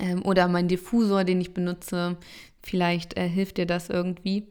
Ähm, 0.00 0.26
oder 0.26 0.48
mein 0.48 0.66
Diffusor, 0.66 1.22
den 1.22 1.40
ich 1.40 1.54
benutze. 1.54 2.16
Vielleicht 2.60 3.16
äh, 3.16 3.28
hilft 3.28 3.58
dir 3.58 3.66
das 3.66 3.88
irgendwie. 3.88 4.48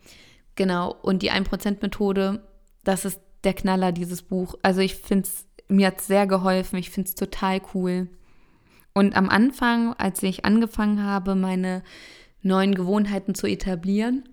Genau. 0.55 0.95
Und 1.01 1.23
die 1.23 1.31
1%-Methode, 1.33 2.41
das 2.86 3.03
ist 3.03 3.19
der 3.43 3.53
Knaller, 3.53 3.91
dieses 3.91 4.21
Buch. 4.21 4.55
Also 4.62 4.79
ich 4.79 4.95
finde 4.95 5.27
es, 5.27 5.45
mir 5.67 5.88
hat 5.88 5.99
es 5.99 6.07
sehr 6.07 6.25
geholfen. 6.25 6.79
Ich 6.79 6.89
finde 6.89 7.10
es 7.10 7.15
total 7.15 7.60
cool. 7.73 8.07
Und 8.93 9.17
am 9.17 9.27
Anfang, 9.27 9.93
als 9.95 10.23
ich 10.23 10.45
angefangen 10.45 11.03
habe, 11.03 11.36
meine 11.36 11.83
neuen 12.43 12.75
Gewohnheiten 12.75 13.36
zu 13.36 13.45
etablieren, 13.45 14.23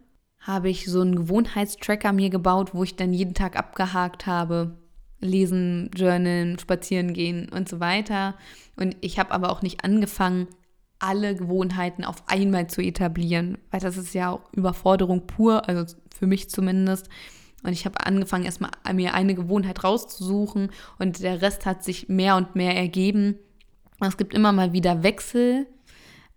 habe 0.46 0.68
ich 0.68 0.86
so 0.86 1.00
einen 1.00 1.16
Gewohnheitstracker 1.16 2.12
mir 2.12 2.28
gebaut, 2.28 2.74
wo 2.74 2.84
ich 2.84 2.96
dann 2.96 3.12
jeden 3.12 3.34
Tag 3.34 3.56
abgehakt 3.56 4.26
habe. 4.26 4.76
Lesen, 5.20 5.90
Journalen, 5.96 6.58
spazieren 6.58 7.14
gehen 7.14 7.48
und 7.48 7.66
so 7.66 7.80
weiter. 7.80 8.34
Und 8.76 8.94
ich 9.00 9.18
habe 9.18 9.30
aber 9.30 9.50
auch 9.50 9.62
nicht 9.62 9.82
angefangen, 9.82 10.48
alle 10.98 11.34
Gewohnheiten 11.34 12.04
auf 12.04 12.22
einmal 12.26 12.68
zu 12.68 12.82
etablieren, 12.82 13.58
weil 13.70 13.80
das 13.80 13.96
ist 13.96 14.14
ja 14.14 14.30
auch 14.30 14.52
Überforderung 14.52 15.26
pur, 15.26 15.66
also 15.68 15.96
für 16.14 16.26
mich 16.26 16.50
zumindest. 16.50 17.08
Und 17.62 17.72
ich 17.72 17.86
habe 17.86 18.04
angefangen, 18.06 18.44
erstmal 18.44 18.70
mir 18.92 19.14
eine 19.14 19.34
Gewohnheit 19.34 19.82
rauszusuchen 19.82 20.70
und 20.98 21.22
der 21.22 21.40
Rest 21.40 21.64
hat 21.64 21.82
sich 21.82 22.10
mehr 22.10 22.36
und 22.36 22.54
mehr 22.54 22.76
ergeben. 22.76 23.36
Es 24.00 24.18
gibt 24.18 24.34
immer 24.34 24.52
mal 24.52 24.74
wieder 24.74 25.02
Wechsel 25.02 25.66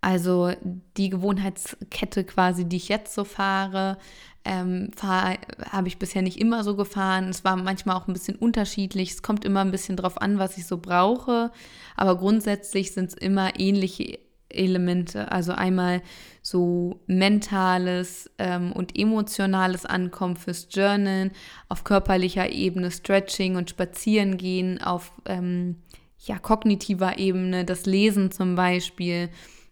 Also 0.00 0.52
die 0.96 1.10
Gewohnheitskette 1.10 2.24
quasi, 2.24 2.64
die 2.64 2.76
ich 2.76 2.88
jetzt 2.88 3.14
so 3.14 3.24
fahre, 3.24 3.98
ähm, 4.44 4.90
habe 5.02 5.88
ich 5.88 5.98
bisher 5.98 6.22
nicht 6.22 6.40
immer 6.40 6.64
so 6.64 6.76
gefahren. 6.76 7.28
Es 7.28 7.44
war 7.44 7.56
manchmal 7.56 7.96
auch 7.96 8.06
ein 8.06 8.12
bisschen 8.12 8.36
unterschiedlich. 8.36 9.10
Es 9.10 9.22
kommt 9.22 9.44
immer 9.44 9.60
ein 9.60 9.70
bisschen 9.70 9.96
drauf 9.96 10.20
an, 10.22 10.38
was 10.38 10.56
ich 10.56 10.66
so 10.66 10.78
brauche. 10.78 11.50
Aber 11.96 12.16
grundsätzlich 12.16 12.92
sind 12.92 13.10
es 13.10 13.14
immer 13.14 13.58
ähnliche 13.58 14.18
Elemente. 14.48 15.30
Also 15.30 15.52
einmal 15.52 16.02
so 16.42 17.00
mentales 17.06 18.30
ähm, 18.38 18.72
und 18.72 18.98
emotionales 18.98 19.84
Ankommen 19.84 20.36
fürs 20.36 20.68
Journalen, 20.70 21.32
auf 21.68 21.84
körperlicher 21.84 22.50
Ebene 22.50 22.90
Stretching 22.90 23.56
und 23.56 23.70
Spazierengehen, 23.70 24.80
auf 24.80 25.12
ähm, 25.26 25.76
ja, 26.20 26.38
kognitiver 26.38 27.18
Ebene 27.18 27.64
das 27.64 27.86
Lesen 27.86 28.30
zum 28.30 28.54
Beispiel, 28.54 29.28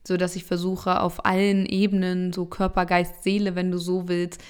so 0.07 0.16
dass 0.16 0.37
ich 0.37 0.45
versuche 0.45 1.01
auf 1.01 1.25
allen 1.25 1.66
Ebenen, 1.66 2.33
so 2.33 2.47
Körper, 2.47 2.87
Geist, 2.87 3.23
Seele, 3.23 3.55
wenn 3.55 3.71
du 3.71 3.79
so 3.79 4.09
willst, 4.09 4.42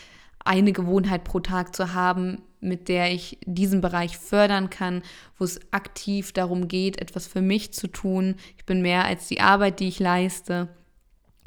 eine 0.45 0.73
Gewohnheit 0.73 1.25
pro 1.25 1.41
Tag 1.41 1.75
zu 1.75 1.95
haben, 1.95 2.43
mit 2.61 2.89
der 2.89 3.13
ich 3.13 3.39
diesen 3.47 3.81
Bereich 3.81 4.19
fördern 4.19 4.71
kann, 4.71 5.03
wo 5.39 5.45
es 5.45 5.61
aktiv 5.73 6.33
darum 6.33 6.69
geht, 6.69 7.01
etwas 7.01 7.27
für 7.27 7.43
mich 7.43 7.73
zu 7.73 7.89
tun. 7.89 8.37
Ich 8.57 8.65
bin 8.65 8.83
mehr 8.83 9.05
als 9.05 9.29
die 9.29 9.41
Arbeit, 9.41 9.81
die 9.81 9.89
ich 9.89 9.99
leiste 9.99 10.69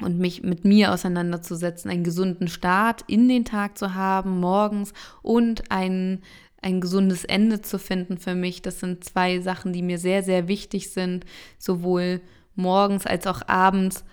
und 0.00 0.18
mich 0.18 0.42
mit 0.42 0.64
mir 0.64 0.92
auseinanderzusetzen, 0.92 1.90
einen 1.90 2.04
gesunden 2.04 2.48
Start 2.48 3.04
in 3.06 3.28
den 3.28 3.44
Tag 3.44 3.76
zu 3.76 3.94
haben, 3.94 4.40
morgens 4.40 4.92
und 5.22 5.70
ein, 5.70 6.22
ein 6.62 6.80
gesundes 6.80 7.24
Ende 7.24 7.60
zu 7.60 7.78
finden 7.78 8.18
für 8.18 8.34
mich. 8.34 8.62
Das 8.62 8.80
sind 8.80 9.04
zwei 9.04 9.40
Sachen, 9.40 9.72
die 9.72 9.82
mir 9.82 9.98
sehr, 9.98 10.22
sehr 10.22 10.48
wichtig 10.48 10.90
sind, 10.90 11.24
sowohl 11.58 12.20
morgens 12.54 13.06
als 13.06 13.26
auch 13.26 13.42
abends 13.46 14.04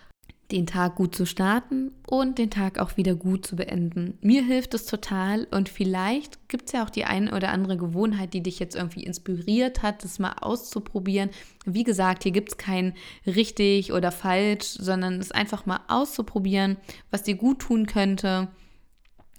den 0.51 0.65
Tag 0.65 0.95
gut 0.95 1.13
zu 1.13 1.25
starten 1.25 1.91
und 2.07 2.37
den 2.37 2.49
Tag 2.49 2.79
auch 2.79 2.95
wieder 2.95 3.15
gut 3.15 3.45
zu 3.45 3.57
beenden. 3.57 4.17
Mir 4.21 4.43
hilft 4.43 4.73
es 4.73 4.85
total 4.85 5.45
und 5.51 5.67
vielleicht 5.67 6.47
gibt 6.47 6.67
es 6.67 6.71
ja 6.71 6.85
auch 6.85 6.89
die 6.89 7.03
eine 7.03 7.35
oder 7.35 7.49
andere 7.49 7.75
Gewohnheit, 7.75 8.33
die 8.33 8.41
dich 8.41 8.59
jetzt 8.59 8.75
irgendwie 8.75 9.03
inspiriert 9.03 9.83
hat, 9.83 10.05
das 10.05 10.19
mal 10.19 10.35
auszuprobieren. 10.39 11.31
Wie 11.65 11.83
gesagt, 11.83 12.23
hier 12.23 12.31
gibt 12.31 12.51
es 12.51 12.57
kein 12.57 12.93
richtig 13.25 13.91
oder 13.91 14.11
falsch, 14.11 14.67
sondern 14.79 15.19
es 15.19 15.31
einfach 15.33 15.65
mal 15.65 15.81
auszuprobieren, 15.89 16.77
was 17.11 17.23
dir 17.23 17.35
gut 17.35 17.59
tun 17.59 17.85
könnte 17.85 18.47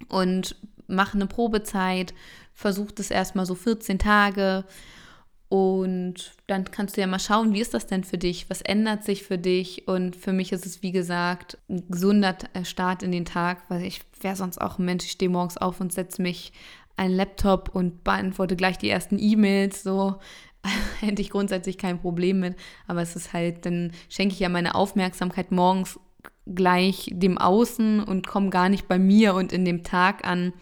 und 0.08 0.56
mach 0.88 1.14
eine 1.14 1.26
Probezeit, 1.26 2.12
versuch 2.52 2.90
das 2.90 3.10
erstmal 3.10 3.46
so 3.46 3.54
14 3.54 3.98
Tage 3.98 4.64
und 5.48 6.32
dann 6.46 6.70
kannst 6.70 6.96
du 6.96 7.00
ja 7.00 7.06
mal 7.06 7.18
schauen, 7.18 7.54
wie 7.54 7.60
ist 7.60 7.72
das 7.72 7.86
denn 7.86 8.04
für 8.04 8.18
dich? 8.18 8.50
Was 8.50 8.60
ändert 8.60 9.04
sich 9.04 9.22
für 9.22 9.38
dich? 9.38 9.88
Und 9.88 10.14
für 10.14 10.32
mich 10.34 10.52
ist 10.52 10.66
es, 10.66 10.82
wie 10.82 10.92
gesagt, 10.92 11.56
ein 11.70 11.88
gesunder 11.88 12.36
äh, 12.52 12.64
Start 12.64 13.02
in 13.02 13.12
den 13.12 13.24
Tag, 13.24 13.62
weil 13.68 13.82
ich 13.84 14.02
wäre 14.20 14.36
sonst 14.36 14.60
auch 14.60 14.78
ein 14.78 14.84
Mensch, 14.84 15.06
ich 15.06 15.12
stehe 15.12 15.30
morgens 15.30 15.56
auf 15.56 15.80
und 15.80 15.92
setze 15.92 16.20
mich 16.20 16.52
einen 16.96 17.14
Laptop 17.14 17.74
und 17.74 18.04
beantworte 18.04 18.56
gleich 18.56 18.76
die 18.76 18.90
ersten 18.90 19.18
E-Mails. 19.18 19.82
So 19.82 20.16
hätte 21.00 21.22
ich 21.22 21.30
grundsätzlich 21.30 21.78
kein 21.78 21.98
Problem 21.98 22.40
mit. 22.40 22.54
Aber 22.86 23.00
es 23.00 23.16
ist 23.16 23.32
halt, 23.32 23.64
dann 23.64 23.92
schenke 24.10 24.34
ich 24.34 24.40
ja 24.40 24.50
meine 24.50 24.74
Aufmerksamkeit 24.74 25.50
morgens 25.50 25.98
gleich 26.44 27.08
dem 27.10 27.38
Außen 27.38 28.02
und 28.02 28.26
komme 28.26 28.50
gar 28.50 28.68
nicht 28.68 28.86
bei 28.86 28.98
mir 28.98 29.34
und 29.34 29.52
in 29.54 29.64
dem 29.64 29.82
Tag 29.82 30.26
an. 30.26 30.52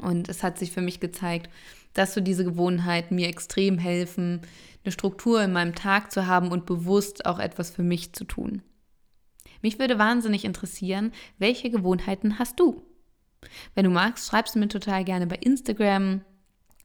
Und 0.00 0.30
es 0.30 0.42
hat 0.42 0.58
sich 0.58 0.72
für 0.72 0.80
mich 0.80 1.00
gezeigt, 1.00 1.50
dass 1.94 2.14
so 2.14 2.20
diese 2.20 2.44
Gewohnheiten 2.44 3.14
mir 3.14 3.28
extrem 3.28 3.78
helfen, 3.78 4.40
eine 4.84 4.92
Struktur 4.92 5.42
in 5.42 5.52
meinem 5.52 5.74
Tag 5.74 6.10
zu 6.12 6.26
haben 6.26 6.50
und 6.50 6.66
bewusst 6.66 7.26
auch 7.26 7.38
etwas 7.38 7.70
für 7.70 7.82
mich 7.82 8.12
zu 8.12 8.24
tun. 8.24 8.62
Mich 9.62 9.78
würde 9.78 9.98
wahnsinnig 9.98 10.44
interessieren, 10.44 11.12
welche 11.38 11.70
Gewohnheiten 11.70 12.38
hast 12.38 12.58
du? 12.58 12.82
Wenn 13.74 13.84
du 13.84 13.90
magst, 13.90 14.28
schreibst 14.28 14.54
du 14.54 14.58
mir 14.58 14.68
total 14.68 15.04
gerne 15.04 15.26
bei 15.26 15.36
Instagram. 15.36 16.22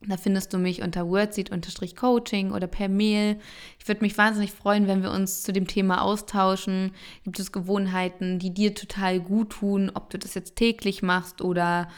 Da 0.06 0.18
findest 0.18 0.52
du 0.52 0.58
mich 0.58 0.82
unter 0.82 1.08
wordseed-coaching 1.08 2.52
oder 2.52 2.66
per 2.66 2.88
Mail. 2.88 3.38
Ich 3.78 3.88
würde 3.88 4.02
mich 4.02 4.18
wahnsinnig 4.18 4.52
freuen, 4.52 4.86
wenn 4.86 5.02
wir 5.02 5.10
uns 5.10 5.42
zu 5.42 5.52
dem 5.52 5.66
Thema 5.66 6.02
austauschen. 6.02 6.92
Gibt 7.24 7.38
es 7.38 7.50
Gewohnheiten, 7.50 8.38
die 8.38 8.52
dir 8.52 8.74
total 8.74 9.20
gut 9.20 9.50
tun, 9.50 9.90
ob 9.94 10.10
du 10.10 10.18
das 10.18 10.34
jetzt 10.34 10.56
täglich 10.56 11.02
machst 11.02 11.40
oder 11.40 11.88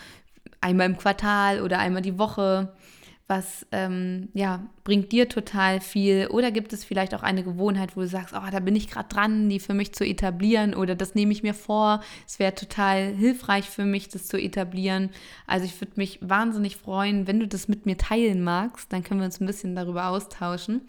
einmal 0.61 0.87
im 0.87 0.97
Quartal 0.97 1.61
oder 1.61 1.81
einmal 1.81 2.03
die 2.03 2.19
Woche? 2.19 2.73
Was 3.29 3.67
ähm, 3.73 4.31
ja, 4.33 4.67
bringt 4.85 5.13
dir 5.13 5.29
total 5.29 5.83
viel? 5.83 6.29
Oder 6.29 6.51
gibt 6.51 6.73
es 6.73 6.83
vielleicht 6.83 7.15
auch 7.15 7.23
eine 7.23 7.45
Gewohnheit, 7.45 7.95
wo 7.95 8.01
du 8.01 8.09
sagst, 8.09 8.35
oh, 8.35 8.51
da 8.51 8.59
bin 8.59 8.75
ich 8.75 8.91
gerade 8.91 9.11
dran, 9.11 9.51
die 9.51 9.61
für 9.61 9.75
mich 9.75 9.93
zu 9.93 10.05
etablieren 10.05 10.75
oder 10.75 10.95
das 10.95 11.15
nehme 11.15 11.33
ich 11.33 11.43
mir 11.43 11.53
vor. 11.53 12.03
Es 12.27 12.39
wäre 12.39 12.55
total 12.55 13.15
hilfreich 13.15 13.69
für 13.69 13.85
mich, 13.85 14.09
das 14.09 14.27
zu 14.27 14.39
etablieren. 14.39 15.11
Also 15.47 15.67
ich 15.67 15.79
würde 15.79 15.93
mich 15.97 16.19
wahnsinnig 16.23 16.79
freuen, 16.79 17.27
wenn 17.27 17.39
du 17.39 17.47
das 17.47 17.69
mit 17.69 17.85
mir 17.85 17.99
teilen 17.99 18.43
magst. 18.43 18.91
Dann 18.93 19.05
können 19.05 19.21
wir 19.21 19.27
uns 19.27 19.41
ein 19.41 19.47
bisschen 19.47 19.77
darüber 19.77 20.09
austauschen. 20.09 20.89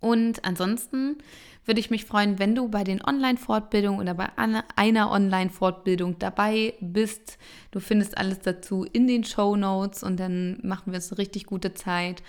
Und 0.00 0.44
ansonsten 0.44 1.18
würde 1.64 1.80
ich 1.80 1.90
mich 1.90 2.04
freuen, 2.04 2.38
wenn 2.38 2.54
du 2.54 2.68
bei 2.68 2.84
den 2.84 3.02
Online-Fortbildungen 3.04 4.00
oder 4.00 4.14
bei 4.14 4.28
einer 4.36 5.10
Online-Fortbildung 5.10 6.18
dabei 6.18 6.74
bist. 6.80 7.38
Du 7.70 7.80
findest 7.80 8.18
alles 8.18 8.40
dazu 8.40 8.84
in 8.84 9.06
den 9.06 9.24
Show 9.24 9.56
Notes 9.56 10.02
und 10.02 10.18
dann 10.18 10.58
machen 10.62 10.92
wir 10.92 10.98
es 10.98 11.12
eine 11.12 11.18
richtig 11.18 11.46
gute 11.46 11.74
Zeit. 11.74 12.22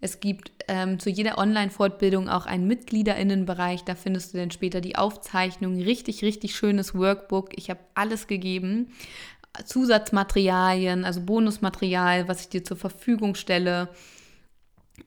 Es 0.00 0.20
gibt 0.20 0.52
ähm, 0.68 1.00
zu 1.00 1.10
jeder 1.10 1.38
Online-Fortbildung 1.38 2.28
auch 2.28 2.46
einen 2.46 2.68
Mitgliederinnenbereich. 2.68 3.82
Da 3.84 3.94
findest 3.96 4.32
du 4.32 4.38
dann 4.38 4.52
später 4.52 4.80
die 4.80 4.96
Aufzeichnung. 4.96 5.76
Richtig, 5.80 6.22
richtig 6.22 6.54
schönes 6.54 6.94
Workbook. 6.94 7.50
Ich 7.56 7.68
habe 7.68 7.80
alles 7.94 8.28
gegeben. 8.28 8.92
Zusatzmaterialien, 9.64 11.04
also 11.04 11.20
Bonusmaterial, 11.22 12.28
was 12.28 12.42
ich 12.42 12.48
dir 12.48 12.62
zur 12.62 12.76
Verfügung 12.76 13.34
stelle 13.34 13.88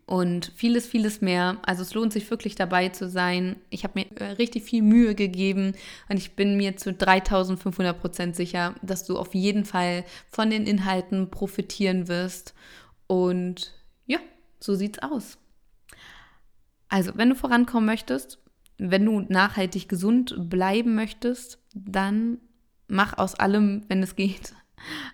und 0.06 0.52
vieles, 0.56 0.88
vieles 0.88 1.22
mehr. 1.22 1.58
Also 1.66 1.82
es 1.82 1.94
lohnt 1.94 2.14
sich 2.14 2.30
wirklich 2.30 2.56
dabei 2.56 2.90
zu 2.90 3.10
sein. 3.10 3.56
Ich 3.70 3.84
habe 3.84 4.00
mir 4.00 4.06
äh, 4.18 4.32
richtig 4.34 4.64
viel 4.64 4.82
Mühe 4.82 5.16
gegeben 5.16 5.74
und 6.10 6.18
ich 6.18 6.36
bin 6.36 6.58
mir 6.58 6.78
zu 6.78 6.94
3500 6.94 8.00
Prozent 8.00 8.36
sicher, 8.36 8.76
dass 8.82 9.06
du 9.06 9.18
auf 9.18 9.34
jeden 9.34 9.66
Fall 9.66 10.04
von 10.30 10.50
den 10.50 10.66
Inhalten 10.66 11.32
profitieren 11.32 12.08
wirst. 12.08 12.54
Und 13.08 13.74
ja, 14.06 14.20
so 14.60 14.76
sieht's 14.76 15.00
aus. 15.00 15.38
Also, 16.90 17.14
wenn 17.16 17.30
du 17.30 17.36
vorankommen 17.36 17.86
möchtest, 17.86 18.40
wenn 18.78 19.06
du 19.06 19.22
nachhaltig 19.22 19.88
gesund 19.88 20.36
bleiben 20.50 20.96
möchtest, 20.96 21.60
dann 21.74 22.40
mach 22.88 23.18
aus 23.18 23.36
allem, 23.36 23.84
wenn 23.88 24.04
es 24.04 24.16
geht, 24.16 24.54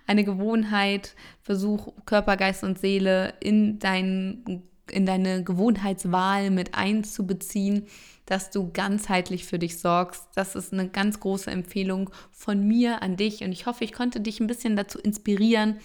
eine 0.06 0.24
Gewohnheit, 0.24 1.16
versuch 1.42 1.94
Körper, 2.06 2.38
Geist 2.38 2.64
und 2.64 2.80
Seele 2.80 3.34
in, 3.40 3.80
dein, 3.80 4.64
in 4.92 5.06
deine 5.06 5.44
Gewohnheitswahl 5.44 6.50
mit 6.50 6.76
einzubeziehen, 6.76 7.88
dass 8.26 8.52
du 8.52 8.72
ganzheitlich 8.72 9.46
für 9.46 9.58
dich 9.58 9.80
sorgst. 9.80 10.28
Das 10.36 10.56
ist 10.56 10.74
eine 10.74 10.90
ganz 10.90 11.20
große 11.20 11.50
Empfehlung 11.50 12.10
von 12.32 12.68
mir 12.68 13.02
an 13.02 13.16
dich 13.16 13.42
und 13.42 13.52
ich 13.52 13.66
hoffe, 13.66 13.84
ich 13.84 13.94
konnte 13.94 14.20
dich 14.20 14.40
ein 14.40 14.48
bisschen 14.48 14.76
dazu 14.76 15.00
inspirieren, 15.00 15.80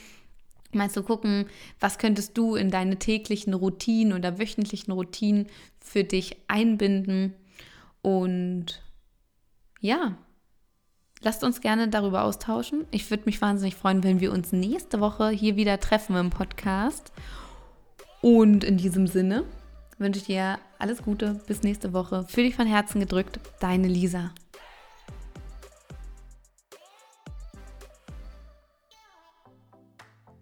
mal 0.72 0.90
zu 0.90 1.02
gucken, 1.02 1.46
was 1.80 1.98
könntest 1.98 2.36
du 2.36 2.56
in 2.56 2.70
deine 2.70 2.98
täglichen 2.98 3.54
Routinen 3.54 4.12
oder 4.12 4.38
wöchentlichen 4.38 4.92
Routinen 4.92 5.46
für 5.80 6.04
dich 6.04 6.36
einbinden 6.48 7.34
und 8.00 8.82
ja, 9.80 10.16
Lasst 11.24 11.44
uns 11.44 11.60
gerne 11.60 11.86
darüber 11.86 12.24
austauschen. 12.24 12.84
Ich 12.90 13.08
würde 13.10 13.26
mich 13.26 13.40
wahnsinnig 13.40 13.76
freuen, 13.76 14.02
wenn 14.02 14.18
wir 14.18 14.32
uns 14.32 14.50
nächste 14.50 14.98
Woche 14.98 15.30
hier 15.30 15.54
wieder 15.54 15.78
treffen 15.78 16.16
im 16.16 16.30
Podcast. 16.30 17.12
Und 18.20 18.64
in 18.64 18.76
diesem 18.76 19.06
Sinne 19.06 19.44
wünsche 19.98 20.18
ich 20.18 20.26
dir 20.26 20.58
alles 20.80 21.00
Gute. 21.00 21.40
Bis 21.46 21.62
nächste 21.62 21.92
Woche. 21.92 22.24
Für 22.28 22.42
dich 22.42 22.56
von 22.56 22.66
Herzen 22.66 22.98
gedrückt, 22.98 23.38
deine 23.60 23.86
Lisa. 23.86 24.32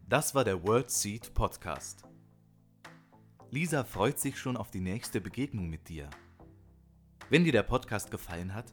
Das 0.09 0.35
war 0.35 0.45
der 0.45 0.65
World 0.65 0.91
Seed 0.91 1.35
Podcast. 1.35 2.05
Lisa 3.51 3.85
freut 3.85 4.19
sich 4.19 4.39
schon 4.39 4.57
auf 4.57 4.71
die 4.71 4.81
nächste 4.81 5.21
Begegnung 5.21 5.69
mit 5.69 5.91
dir. 5.91 6.09
Wenn 7.29 7.45
dir 7.45 7.53
der 7.53 7.65
Podcast 7.65 8.11
gefallen 8.11 8.55
hat, 8.55 8.73